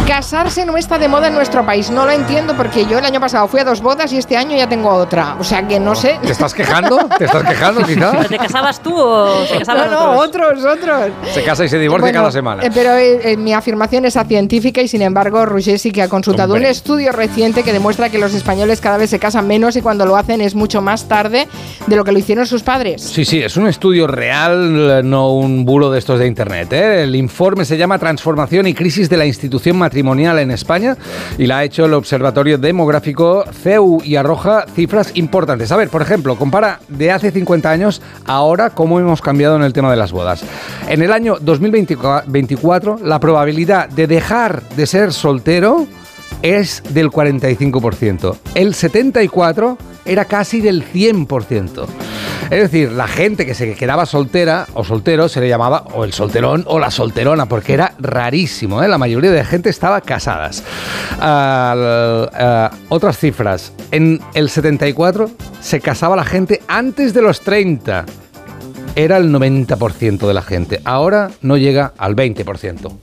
[0.08, 3.20] Casarse no está de moda en nuestro país, no lo entiendo porque yo el año
[3.20, 5.94] pasado fui a dos bodas y este año ya tengo otra, o sea que no
[5.94, 6.18] sé.
[6.22, 6.98] ¿Te estás quejando?
[7.18, 8.12] ¿Te estás quejando, quizá?
[8.12, 10.64] ¿Pero ¿Te casabas tú o se No, no, otros?
[10.64, 11.12] otros, otros.
[11.34, 12.64] Se casa y se divorcia Bueno, cada semana.
[12.64, 16.10] eh, pero eh, eh, mi afirmación es científica y sin embargo Roger sí que ha
[16.10, 16.70] consultado Hombre.
[16.70, 20.18] estudio reciente que demuestra que los españoles cada vez se casan menos y cuando lo
[20.18, 21.48] hacen es mucho más tarde
[21.88, 23.02] de lo que lo hicieron sus padres.
[23.02, 26.72] Sí, sí, es un estudio real, no un bulo de estos de internet.
[26.74, 27.04] ¿eh?
[27.04, 30.98] El informe se llama Transformación y crisis de la institución matrimonial en España
[31.38, 35.72] y la ha hecho el Observatorio Demográfico CEU y arroja cifras importantes.
[35.72, 39.74] A ver, por ejemplo, compara de hace 50 años ahora cómo hemos cambiado en el
[39.74, 40.44] tema de las bodas.
[40.88, 45.88] En el año 2024, la probabilidad de dejar de ser soltero
[46.42, 48.38] es del 45%.
[48.56, 51.86] El 74% era casi del 100%.
[52.50, 56.14] Es decir, la gente que se quedaba soltera o soltero se le llamaba o el
[56.14, 58.82] solterón o la solterona, porque era rarísimo.
[58.82, 58.88] ¿eh?
[58.88, 60.64] La mayoría de gente estaba casadas.
[61.22, 63.72] Eh, otras cifras.
[63.92, 65.30] En el 74
[65.62, 68.06] se casaba la gente antes de los 30.
[68.96, 70.82] Era el 90% de la gente.
[70.84, 73.00] Ahora no llega al 20%.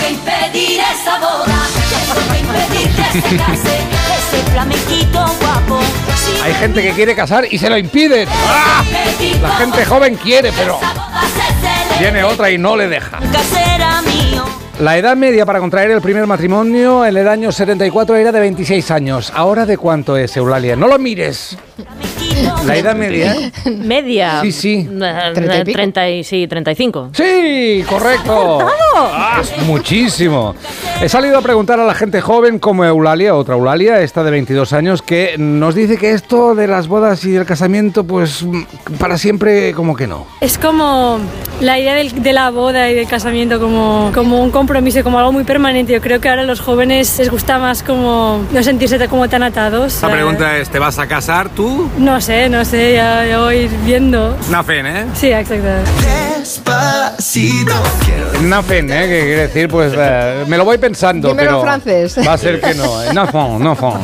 [0.00, 1.58] que impedir esa boda,
[1.90, 3.78] tengo que impedir que se case,
[4.18, 5.80] ese flamenquito guapo.
[6.16, 8.28] Si Hay gente que quiere casar y se lo impiden.
[8.30, 8.84] ¡Ah!
[9.42, 10.78] La gente joven quiere, pero
[11.98, 13.18] viene otra y no le deja.
[14.80, 18.90] La edad media para contraer el primer matrimonio en el año 74 era de 26
[18.92, 19.32] años.
[19.34, 20.76] ¿Ahora de cuánto es, Eulalia?
[20.76, 21.58] No lo mires.
[22.66, 23.34] La edad media.
[23.66, 24.40] Media.
[24.42, 24.88] Sí, sí.
[25.34, 25.76] ¿Treinta y pico?
[25.76, 27.10] 30 y, sí, 35.
[27.12, 28.58] Sí, correcto.
[28.96, 30.54] Ah, es muchísimo.
[31.00, 34.72] He salido a preguntar a la gente joven como Eulalia, otra Eulalia, esta de 22
[34.72, 38.44] años, que nos dice que esto de las bodas y el casamiento, pues
[38.98, 40.26] para siempre como que no.
[40.40, 41.18] Es como
[41.60, 45.32] la idea del- de la boda y del casamiento como, como un compromiso, como algo
[45.32, 45.92] muy permanente.
[45.92, 49.42] Yo creo que ahora a los jóvenes les gusta más como no sentirse como tan
[49.44, 50.02] atados.
[50.02, 51.67] La pregunta es, ¿te vas a casar tú?
[51.98, 54.36] No sé, no sé, ya, ya voy a ir viendo.
[54.50, 55.06] Nafen, ¿eh?
[55.14, 55.68] Sí, exacto.
[58.42, 59.00] Nafen, ¿eh?
[59.08, 62.26] que quiere decir, pues eh, me lo voy pensando, Dímelo pero en francés.
[62.26, 63.02] va a ser que no.
[63.02, 63.12] ¿eh?
[63.12, 64.00] Nafon, nafon.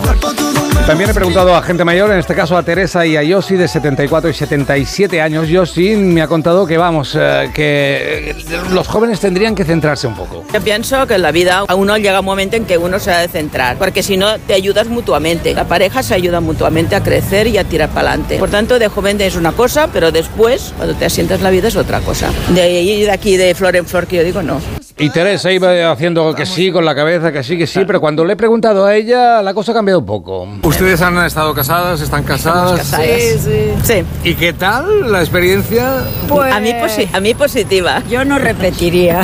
[0.86, 3.68] También he preguntado a gente mayor, en este caso a Teresa y a Yossi de
[3.68, 5.48] 74 y 77 años.
[5.48, 8.36] Yossi me ha contado que vamos, eh, que
[8.70, 10.44] los jóvenes tendrían que centrarse un poco.
[10.52, 13.10] Yo pienso que en la vida a uno llega un momento en que uno se
[13.12, 15.54] ha de centrar, porque si no te ayudas mutuamente.
[15.54, 18.38] La pareja se ayuda mutuamente a crecer y a tirar para adelante.
[18.38, 21.76] Por tanto, de joven es una cosa, pero después, cuando te asientas la vida es
[21.76, 22.30] otra cosa.
[22.50, 24.60] De ahí de aquí de flor en flor que yo digo no.
[24.96, 28.24] Y Teresa iba haciendo que sí con la cabeza, que sí, que sí, pero cuando
[28.24, 30.46] le he preguntado a ella, la cosa ha cambiado un poco.
[30.74, 32.00] ¿Ustedes han estado casadas?
[32.00, 32.78] ¿Están casadas?
[32.78, 33.06] casadas.
[33.06, 33.74] Sí, sí.
[33.84, 34.28] Sí.
[34.28, 35.98] ¿Y qué tal la experiencia?
[35.98, 36.72] a, mí
[37.12, 38.02] a mí positiva.
[38.10, 39.22] Yo no repetiría.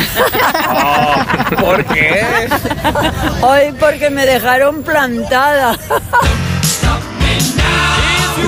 [1.60, 2.48] ¿Por qué?
[3.42, 5.76] Hoy porque me dejaron plantada.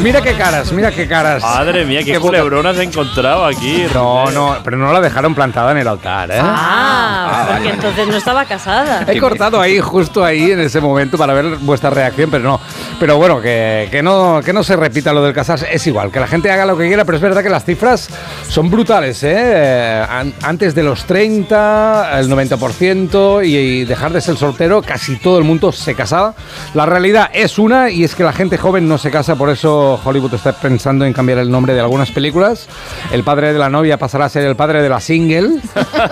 [0.00, 1.42] Mira qué caras, mira qué caras.
[1.42, 3.86] Madre mía, qué, Qué culebrón has encontrado aquí.
[3.94, 6.40] No, no, pero no la dejaron plantada en el altar, ¿eh?
[6.40, 9.04] Ah, porque entonces no estaba casada.
[9.06, 12.60] He cortado ahí, justo ahí, en ese momento, para ver vuestra reacción, pero no.
[13.02, 15.66] Pero bueno, que, que no, que no se repita lo del casarse.
[15.72, 18.08] Es igual, que la gente haga lo que quiera, pero es verdad que las cifras
[18.48, 19.32] son brutales, ¿eh?
[19.34, 25.16] Eh, an- Antes de los 30, el 90%, y, y dejar de ser soltero, casi
[25.16, 26.34] todo el mundo se casaba.
[26.74, 30.00] La realidad es una, y es que la gente joven no se casa, por eso
[30.04, 32.68] Hollywood está pensando en cambiar el nombre de algunas películas.
[33.10, 35.56] El padre de la novia pasará a ser el padre de la single.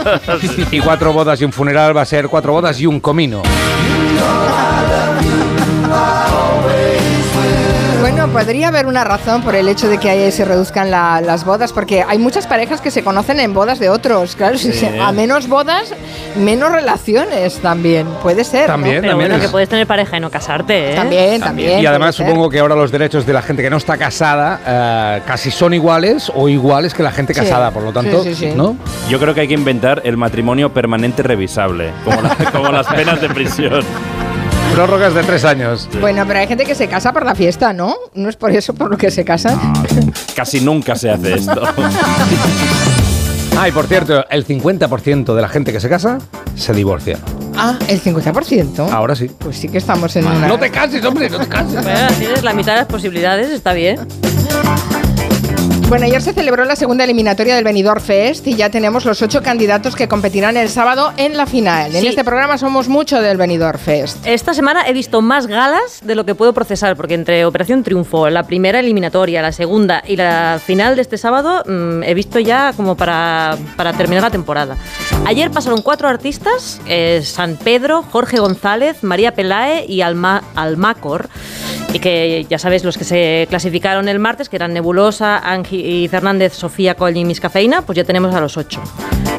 [0.73, 3.43] y cuatro bodas y un funeral va a ser cuatro bodas y un comino.
[8.33, 11.73] Podría haber una razón por el hecho de que ahí se reduzcan la- las bodas,
[11.73, 14.37] porque hay muchas parejas que se conocen en bodas de otros.
[14.37, 15.93] Claro, si se- a menos bodas,
[16.37, 18.07] menos relaciones también.
[18.23, 18.63] Puede ser.
[18.63, 18.75] ¿no?
[18.75, 20.95] También, Pero también bueno, es- que puedes tener pareja y no casarte, ¿eh?
[20.95, 21.81] También, también.
[21.81, 22.27] Y además ser.
[22.27, 25.75] supongo que ahora los derechos de la gente que no está casada eh, casi son
[25.75, 27.41] iguales o iguales que la gente Sí.
[27.41, 28.55] casada, por lo tanto, Sí, sí, sí.
[28.57, 28.77] ¿no?
[29.09, 33.21] Yo creo que hay que inventar el matrimonio permanente revisable, como, la- como las penas
[33.21, 33.83] de prisión.
[34.75, 35.89] Prórrogas de tres años.
[36.01, 37.95] Bueno, pero hay gente que se casa por la fiesta, ¿no?
[38.15, 39.59] No es por eso por lo que se casan.
[40.35, 41.63] Casi nunca se hace esto.
[43.59, 46.19] Ah, y por cierto, el 50% de la gente que se casa
[46.55, 47.19] se divorcia.
[47.57, 48.91] Ah, el 50%.
[48.91, 49.31] Ahora sí.
[49.39, 50.47] Pues sí que estamos en una...
[50.47, 51.83] No te cases, hombre, no te cases.
[51.83, 53.99] Bueno, tienes la mitad de las posibilidades, está bien.
[55.91, 59.43] Bueno, ayer se celebró la segunda eliminatoria del Benidorm Fest y ya tenemos los ocho
[59.43, 61.97] candidatos que competirán el sábado en la final.
[61.97, 64.25] En este programa somos mucho del Benidorm Fest.
[64.25, 68.31] Esta semana he visto más galas de lo que puedo procesar, porque entre Operación Triunfo,
[68.31, 72.73] la primera eliminatoria, la segunda y la final de este sábado, mm, he visto ya
[72.77, 74.77] como para, para terminar la temporada.
[75.27, 81.29] Ayer pasaron cuatro artistas, eh, San Pedro, Jorge González, María Pelae y Alma, Almacor,
[81.93, 86.09] y que ya sabéis los que se clasificaron el martes, que eran Nebulosa, Angie y
[86.09, 88.81] Fernández, Sofía Coll y Miss Cafeína, pues ya tenemos a los ocho.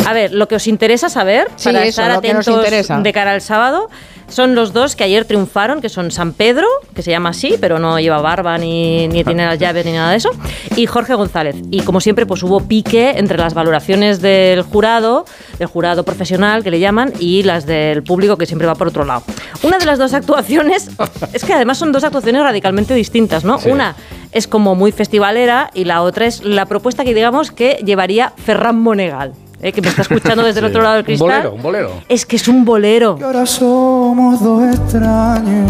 [0.05, 3.41] A ver, lo que os interesa saber, Sí, para eso, estar atentos de cara al
[3.41, 3.89] sábado,
[4.31, 6.65] son los dos que ayer triunfaron, que son San Pedro,
[6.95, 10.11] que se llama así, pero no lleva barba ni, ni tiene las llaves ni nada
[10.11, 10.31] de eso,
[10.75, 11.55] y Jorge González.
[11.69, 15.25] Y como siempre, pues hubo pique entre las valoraciones del jurado,
[15.59, 19.03] del jurado profesional que le llaman, y las del público que siempre va por otro
[19.03, 19.23] lado.
[19.63, 20.89] Una de las dos actuaciones,
[21.33, 23.59] es que además son dos actuaciones radicalmente distintas, ¿no?
[23.65, 23.95] Una
[24.31, 28.79] es como muy festivalera y la otra es la propuesta que digamos que llevaría Ferran
[28.81, 29.33] Monegal.
[29.63, 31.27] eh, que me está escuchando desde el otro lado del Un cristal.
[31.27, 31.91] bolero, un bolero.
[32.09, 33.17] Es que es un bolero.
[33.23, 35.69] Ahora somos dos extraños.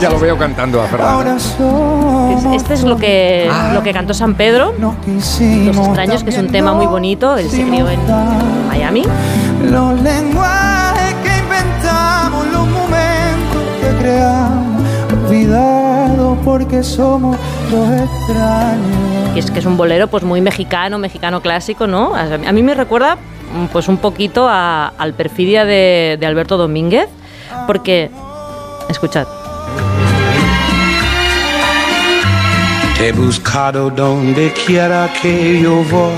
[0.00, 1.08] Ya lo veo cantando a Ferran.
[1.08, 6.30] Ahora somos Es- Este es lo que, lo que cantó San Pedro, Los extraños, que
[6.30, 7.36] es un tema muy bonito.
[7.38, 8.00] Él se crió en
[8.68, 9.04] Miami.
[9.70, 14.82] los lenguajes que inventamos, los momentos que creamos,
[15.26, 15.73] olvidados
[16.44, 17.36] porque somos
[17.70, 19.30] dos extraños.
[19.34, 22.14] que es que es un bolero pues muy mexicano, mexicano clásico, ¿no?
[22.14, 27.08] A mí me recuerda mm, pues un poquito a- al perfidia de, de Alberto Domínguez,
[27.66, 28.10] porque,
[28.88, 29.26] escuchad,
[32.98, 36.12] Te he buscado donde quiera que yo voy.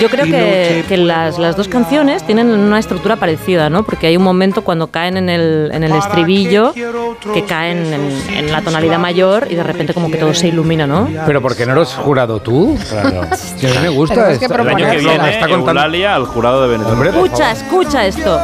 [0.00, 3.82] Yo creo que, que las, las dos canciones tienen una estructura parecida, ¿no?
[3.82, 8.52] Porque hay un momento cuando caen en el, en el estribillo que caen en, en
[8.52, 11.08] la tonalidad mayor y de repente como que todo se ilumina, ¿no?
[11.26, 12.76] Pero porque no eres jurado tú.
[12.88, 13.22] Claro.
[13.58, 14.14] Que a mí me gusta.
[14.14, 15.80] Tenemos que El año que lo viene, está contando.
[15.80, 16.92] Eulalia al jurado de Benetton.
[16.92, 18.38] Hombre, Escucha, escucha esto.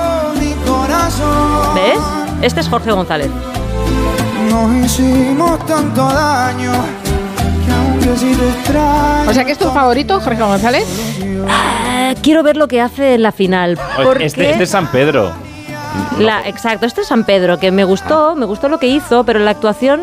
[1.75, 1.99] ¿Ves?
[2.43, 3.31] Este es Jorge González.
[4.51, 6.73] Nos hicimos tanto daño
[9.29, 10.87] O sea, que es tu favorito, Jorge González.
[11.21, 13.79] Eh, quiero ver lo que hace en la final.
[14.03, 15.33] Porque Este, este es San Pedro.
[16.19, 19.39] la, exacto, este es San Pedro, que me gustó, me gustó lo que hizo, pero
[19.41, 20.03] la actuación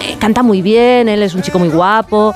[0.00, 2.34] eh, canta muy bien, él es un chico muy guapo.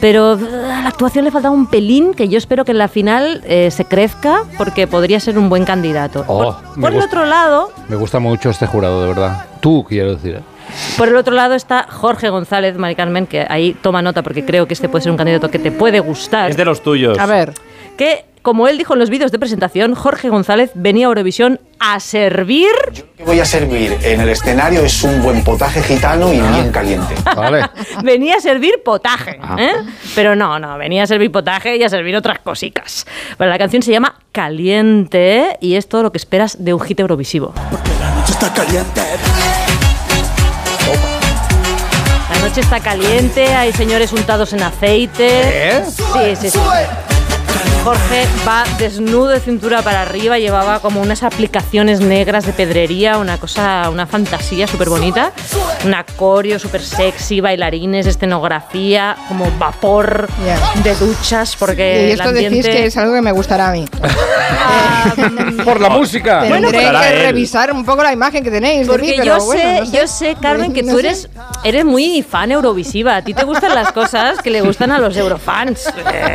[0.00, 2.88] Pero eh, a la actuación le falta un pelín que yo espero que en la
[2.88, 6.24] final eh, se crezca porque podría ser un buen candidato.
[6.26, 9.44] Oh, Por el otro lado, Me gusta mucho este jurado, de verdad.
[9.60, 10.40] Tú, quiero decir.
[10.96, 14.66] Por el otro lado está Jorge González, Mari Carmen, que ahí toma nota porque creo
[14.66, 16.50] que este puede ser un candidato que te puede gustar.
[16.50, 17.18] Es de los tuyos.
[17.18, 17.52] A ver.
[17.96, 22.00] Que, como él dijo en los vídeos de presentación, Jorge González venía a Eurovisión a
[22.00, 22.70] servir
[23.20, 27.14] que voy a servir en el escenario es un buen potaje gitano y bien caliente.
[27.36, 27.68] Vale.
[28.02, 29.74] venía a servir potaje, ¿eh?
[30.14, 33.06] Pero no, no, venía a servir potaje y a servir otras cositas.
[33.36, 36.98] Pero la canción se llama Caliente y es todo lo que esperas de un hit
[36.98, 37.52] eurovisivo.
[38.26, 39.02] Está caliente.
[42.40, 45.84] La noche está caliente, hay señores untados en aceite.
[45.84, 46.58] Sí, sí, sí.
[47.84, 53.38] Jorge va desnudo de cintura para arriba, llevaba como unas aplicaciones negras de pedrería, una
[53.38, 55.32] cosa, una fantasía súper bonita,
[55.86, 60.28] un acorio súper sexy, bailarines, escenografía, como vapor
[60.84, 62.56] de duchas, porque y el esto ambiente...
[62.58, 63.86] decís que es algo que me gustará a mí.
[65.64, 66.42] Por la música.
[66.42, 69.44] Tendré para que revisar un poco la imagen que tenéis de Porque mí, pero yo
[69.44, 69.96] bueno, sé, no sé.
[69.96, 71.06] yo sé, Carmen, que No tú sé.
[71.06, 71.28] eres,
[71.64, 73.16] eres muy fan eurovisiva.
[73.16, 75.92] A ti te gustan las cosas que le gustan a los eurofans.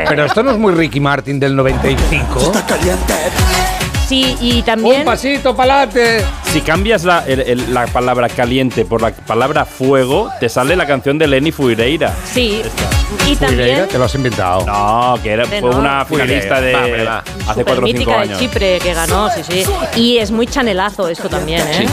[0.08, 2.40] Pero esto no es muy Ricky Martin del 95.
[2.40, 3.14] Está caliente.
[4.08, 5.02] Sí, y también...
[5.02, 6.26] Un pasito para adelante.
[6.52, 10.88] Si cambias la, el- el- la palabra caliente por la palabra fuego, te sale la
[10.88, 12.12] canción de Lenny Fuireira.
[12.34, 12.64] Sí,
[13.28, 13.88] y también...
[13.88, 14.66] te lo has inventado.
[14.66, 15.78] No, que era, fue no.
[15.78, 17.24] una finalista de Va, hombre, va.
[17.48, 18.40] hace 4 o 5 mítica de años.
[18.40, 19.64] Chipre que ganó, sí, sí.
[19.96, 21.86] Y es muy chanelazo esto también, ¿eh?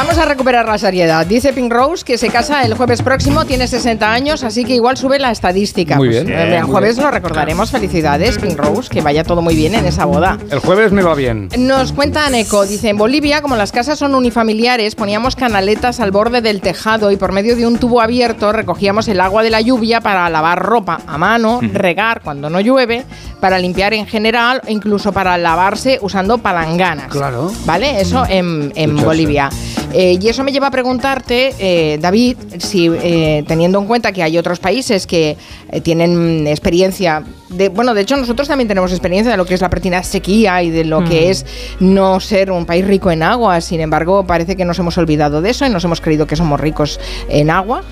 [0.00, 1.26] Vamos a recuperar la seriedad.
[1.26, 4.96] Dice Pink Rose que se casa el jueves próximo, tiene 60 años, así que igual
[4.96, 5.96] sube la estadística.
[5.96, 6.38] Muy Pues, bien.
[6.38, 7.04] eh, el jueves bien.
[7.04, 7.70] lo recordaremos.
[7.70, 10.38] Felicidades, Pink Rose, que vaya todo muy bien en esa boda.
[10.50, 11.50] El jueves me va bien.
[11.58, 16.40] Nos cuenta Aneco, dice, en Bolivia, como las casas son unifamiliares, poníamos canaletas al borde
[16.40, 20.00] del tejado y por medio de un tubo abierto recogíamos el agua de la lluvia
[20.00, 23.04] para lavar ropa a mano, regar cuando no llueve,
[23.38, 27.08] para limpiar en general e incluso para lavarse usando palanganas.
[27.08, 27.52] Claro.
[27.66, 28.00] ¿Vale?
[28.00, 28.96] Eso en, en.
[28.96, 29.50] Bolivia.
[29.92, 34.22] Eh, y eso me lleva a preguntarte, eh, David, si eh, teniendo en cuenta que
[34.22, 35.36] hay otros países que
[35.82, 39.68] tienen experiencia, de, bueno, de hecho nosotros también tenemos experiencia de lo que es la
[39.70, 41.30] pertinaz sequía y de lo que Mm.
[41.30, 41.46] es
[41.80, 45.50] no ser un país rico en agua, sin embargo parece que nos hemos olvidado de
[45.50, 47.82] eso y nos hemos creído que somos ricos en agua,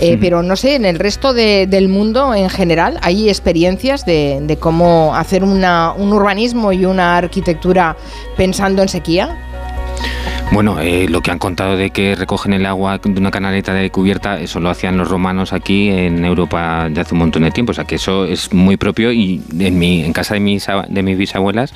[0.00, 4.38] Eh, pero no sé, en el resto de- del mundo en general hay experiencias de,
[4.42, 7.96] de cómo hacer una- un urbanismo y una arquitectura
[8.36, 9.47] pensando en sequía.
[10.50, 13.90] Bueno, eh, lo que han contado de que recogen el agua de una canaleta de
[13.90, 17.70] cubierta, eso lo hacían los romanos aquí en Europa de hace un montón de tiempo.
[17.70, 21.02] O sea que eso es muy propio y en, mi, en casa de mis, de
[21.02, 21.72] mis bisabuelas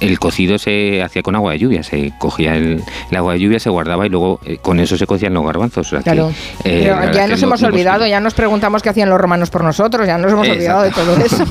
[0.00, 1.82] el cocido se hacía con agua de lluvia.
[1.84, 5.06] Se cogía el, el agua de lluvia, se guardaba y luego eh, con eso se
[5.06, 5.86] cocían los garbanzos.
[5.86, 6.30] O sea que, Claro.
[6.64, 9.62] eh, Pero ya nos hemos lo olvidado, ya nos preguntamos qué hacían los romanos por
[9.64, 11.46] nosotros, ya nos hemos olvidado de todo eso.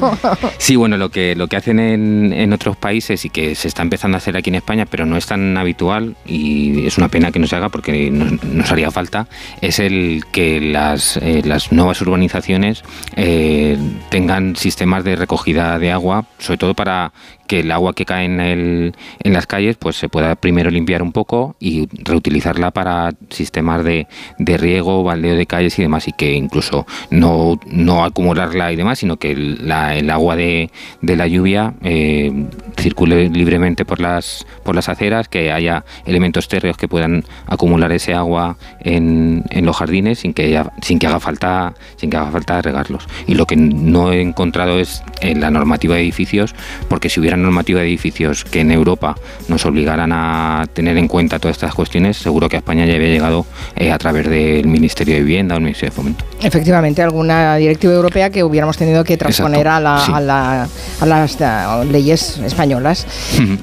[0.58, 3.82] Sí, bueno, lo que, lo que hacen en, en otros países y que se está
[3.82, 7.32] empezando a hacer aquí en España, pero no es tan habitual y es una pena
[7.32, 9.28] que no se haga porque nos, nos haría falta,
[9.62, 12.84] es el que las, eh, las nuevas urbanizaciones
[13.16, 13.78] eh,
[14.10, 17.12] tengan sistemas de recogida de agua, sobre todo para
[17.48, 21.02] que el agua que cae en, el- en las calles pues se pueda primero limpiar
[21.04, 24.08] un poco y reutilizarla para sistemas de,
[24.40, 29.00] de riego, baldeo de calles y demás y que incluso no, no acumularla y demás,
[29.00, 30.70] sino que el, agua de,
[31.02, 32.32] de la lluvia eh,
[32.78, 38.14] circule libremente por las, por las aceras, que haya elementos térreos que puedan acumular ese
[38.14, 42.32] agua en, en los jardines sin que, haya- sin que haga falta sin que haga
[42.32, 43.08] falta regarlos.
[43.28, 46.56] Y lo que no he encontrado es en la normativa de edificios,
[46.90, 49.16] porque si hubiera normativa de edificios que en Europa
[49.48, 53.10] nos obligaran a tener en cuenta todas estas cuestiones, seguro que a España ya había
[53.10, 56.26] llegado eh, a través del Ministerio de Vivienda o el Ministerio de Fomento.
[56.42, 60.12] Efectivamente, alguna directiva europea que hubiéramos tenido que transponer a, la- sí.
[60.14, 60.68] a la-
[61.02, 63.06] a las eh, leyes españolas.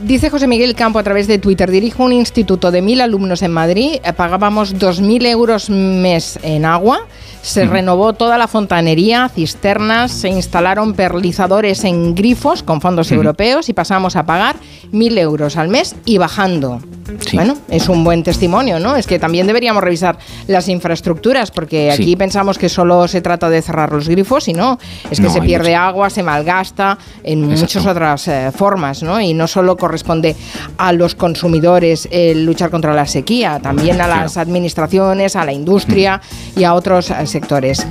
[0.03, 3.53] Dice José Miguel Campo a través de Twitter, dirijo un instituto de mil alumnos en
[3.53, 7.07] Madrid, eh, pagábamos 2.000 euros mes en agua,
[7.43, 13.73] se renovó toda la fontanería, cisternas, se instalaron perlizadores en grifos con fondos europeos y
[13.73, 14.57] pasamos a pagar
[14.93, 16.81] 1.000 euros al mes y bajando.
[17.33, 18.97] Bueno, es un buen testimonio, ¿no?
[18.97, 22.03] Es que también deberíamos revisar las infraestructuras, porque Sí.
[22.03, 24.79] aquí pensamos que solo se trata de cerrar los grifos y no,
[25.11, 27.61] es que No, se pierde agua, se malgasta en Exacto.
[27.61, 29.21] muchas otras eh, formas, ¿no?
[29.21, 30.37] Y no solo corresponde
[30.79, 36.21] a los consumidores el luchar contra la sequía, también a las administraciones, a la industria
[36.57, 37.87] y a otros eh, sectores.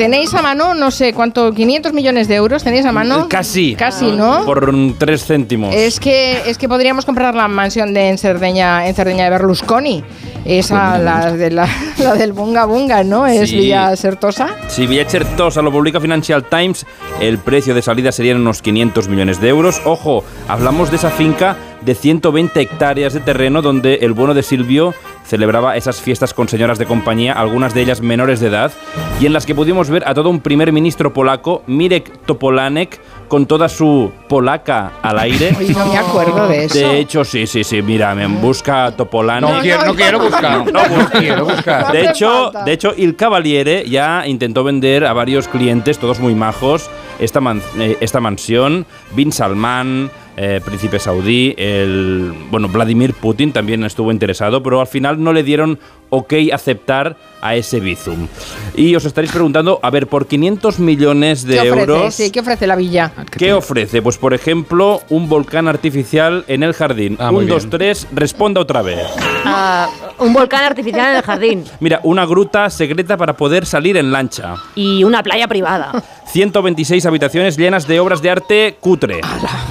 [0.00, 2.64] ¿Tenéis a mano, no sé cuánto, 500 millones de euros?
[2.64, 3.28] ¿Tenéis a mano?
[3.28, 3.74] Casi.
[3.74, 4.46] Casi, ¿no?
[4.46, 5.74] Por tres céntimos.
[5.74, 10.02] Es que, es que podríamos comprar la mansión de en Cerdeña, en Cerdeña de Berlusconi.
[10.46, 13.26] Esa, la, de la, la del Bunga Bunga, ¿no?
[13.26, 13.56] Es Sí.
[13.56, 14.48] Villa Sertosa.
[14.68, 16.86] Si Villa Certosa lo publica Financial Times,
[17.20, 19.82] el precio de salida serían unos 500 millones de euros.
[19.84, 24.94] Ojo, hablamos de esa finca de 120 hectáreas de terreno donde el bueno de Silvio
[25.24, 28.72] celebraba esas fiestas con señoras de compañía, algunas de ellas menores de edad,
[29.20, 33.46] y en las que pudimos ver a todo un primer ministro polaco, Mirek Topolanek, con
[33.46, 35.54] toda su polaca al aire.
[35.56, 36.78] Oye, no me acuerdo de eso.
[36.78, 39.50] De hecho, sí, sí, sí, mira, me busca Topolanek.
[39.50, 40.72] No quiero- no quiero buscar.
[40.72, 41.92] No, No quiero buscar.
[41.92, 46.34] De No hecho, de hecho, Il Cavaliere ya intentó vender a varios clientes, todos muy
[46.34, 48.84] majos, esta, man- eh, esta mansión.
[49.12, 55.22] Bin Salman, eh, príncipe saudí, el bueno Vladimir Putin también estuvo interesado, pero al final
[55.22, 55.78] no le dieron
[56.10, 58.28] ok aceptar a ese Bizum.
[58.76, 61.80] Y os estaréis preguntando, a ver, por 500 millones de ¿Qué ofrece?
[61.92, 62.14] euros.
[62.14, 63.12] Sí, ¿qué ofrece la villa?
[63.30, 64.02] ¿Qué ofrece?
[64.02, 67.16] Pues por ejemplo, un volcán artificial en el jardín.
[67.18, 68.98] Ah, un, dos, tres, responda otra vez.
[69.46, 69.88] Ah,
[70.18, 74.56] un volcán artificial en el jardín Mira, una gruta secreta para poder salir en lancha.
[74.74, 75.92] y una playa privada.
[76.30, 79.20] 126 habitaciones llenas de obras de arte cutre.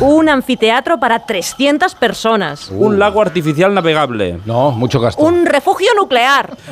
[0.02, 2.70] Un anfiteatro para 300 personas.
[2.70, 4.40] Un lago artificial navegable.
[4.46, 5.22] No, mucho gasto.
[5.22, 6.29] Un refugio nuclear.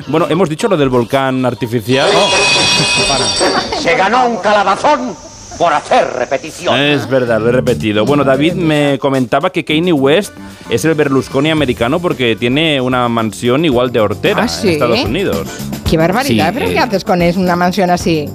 [0.08, 2.10] Bueno, hemos dicho lo del volcán artificial.
[3.80, 5.16] Se ganó un calabazón
[5.58, 6.80] por hacer repetición.
[6.80, 8.05] Es verdad, lo he repetido.
[8.05, 10.34] Bueno, David me comentaba que Kanye West
[10.70, 14.68] es el Berlusconi americano porque tiene una mansión igual de hortera ¿Ah, sí?
[14.68, 15.47] en Estados Unidos.
[15.89, 16.74] Qué barbaridad, Sí, ¿pero eh.
[16.74, 18.30] qué haces con es- una mansión así?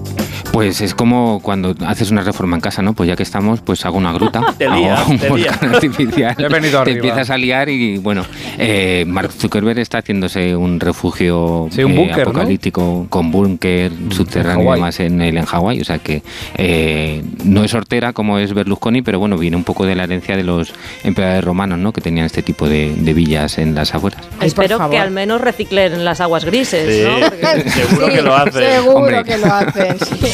[0.51, 2.93] Pues es como cuando haces una reforma en casa, ¿no?
[2.93, 5.75] Pues ya que estamos, pues hago una gruta, Te hago lías, un te volcán lías.
[5.75, 6.97] artificial, He venido te arriba.
[6.97, 8.25] empiezas a liar y bueno,
[8.59, 12.31] eh, Mark Zuckerberg está haciéndose un refugio Sí, un eh, búnker, ¿no?
[12.33, 14.79] apocalíptico con búnker subterráneo y Hawái.
[14.81, 16.23] demás en el en Hawái, o sea que
[16.57, 20.37] eh, no es hortera como es Berlusconi, pero bueno, viene un poco de la herencia
[20.37, 21.93] de los emperadores romanos, ¿no?
[21.93, 24.23] Que tenían este tipo de, de villas en las afueras.
[24.39, 27.05] Ay, Espero que al menos reciclen las aguas grises, Sí.
[27.05, 27.27] ¿no?
[27.31, 28.73] Porque- Seguro Sí, que lo hace.
[28.73, 29.25] Seguro Hombre.
[29.25, 30.27] que lo hacen, sí.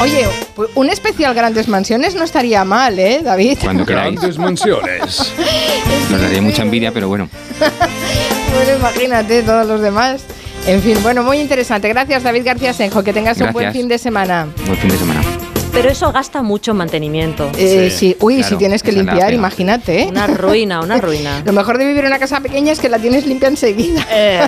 [0.00, 0.26] Oye,
[0.74, 3.58] un especial Grandes Mansiones no estaría mal, ¿eh, David?
[3.62, 4.16] Cuando queráis.
[4.16, 5.32] Grandes mansiones.
[6.10, 7.28] Nos daría mucha envidia, pero bueno.
[8.54, 10.24] Bueno, imagínate todos los demás.
[10.66, 11.88] En fin, bueno, muy interesante.
[11.88, 13.02] Gracias, David García Senjo.
[13.02, 13.80] Que tengas un buen Gracias.
[13.80, 14.46] fin de semana.
[14.66, 15.22] Buen fin de semana.
[15.72, 17.50] Pero eso gasta mucho en mantenimiento.
[17.56, 18.14] Eh, sí.
[18.20, 20.02] Uy, claro, si tienes que limpiar, imagínate.
[20.02, 20.06] ¿eh?
[20.10, 21.40] Una ruina, una ruina.
[21.46, 24.06] Lo mejor de vivir en una casa pequeña es que la tienes limpia enseguida.
[24.10, 24.46] Eh,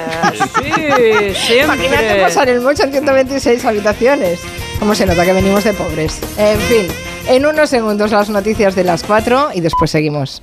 [1.35, 2.21] sí, Imagínate siempre.
[2.21, 4.41] pasar el mocho en 126 habitaciones.
[4.79, 6.21] ¿Cómo se nota que venimos de pobres?
[6.37, 6.87] En fin,
[7.29, 10.43] en unos segundos las noticias de las 4 y después seguimos.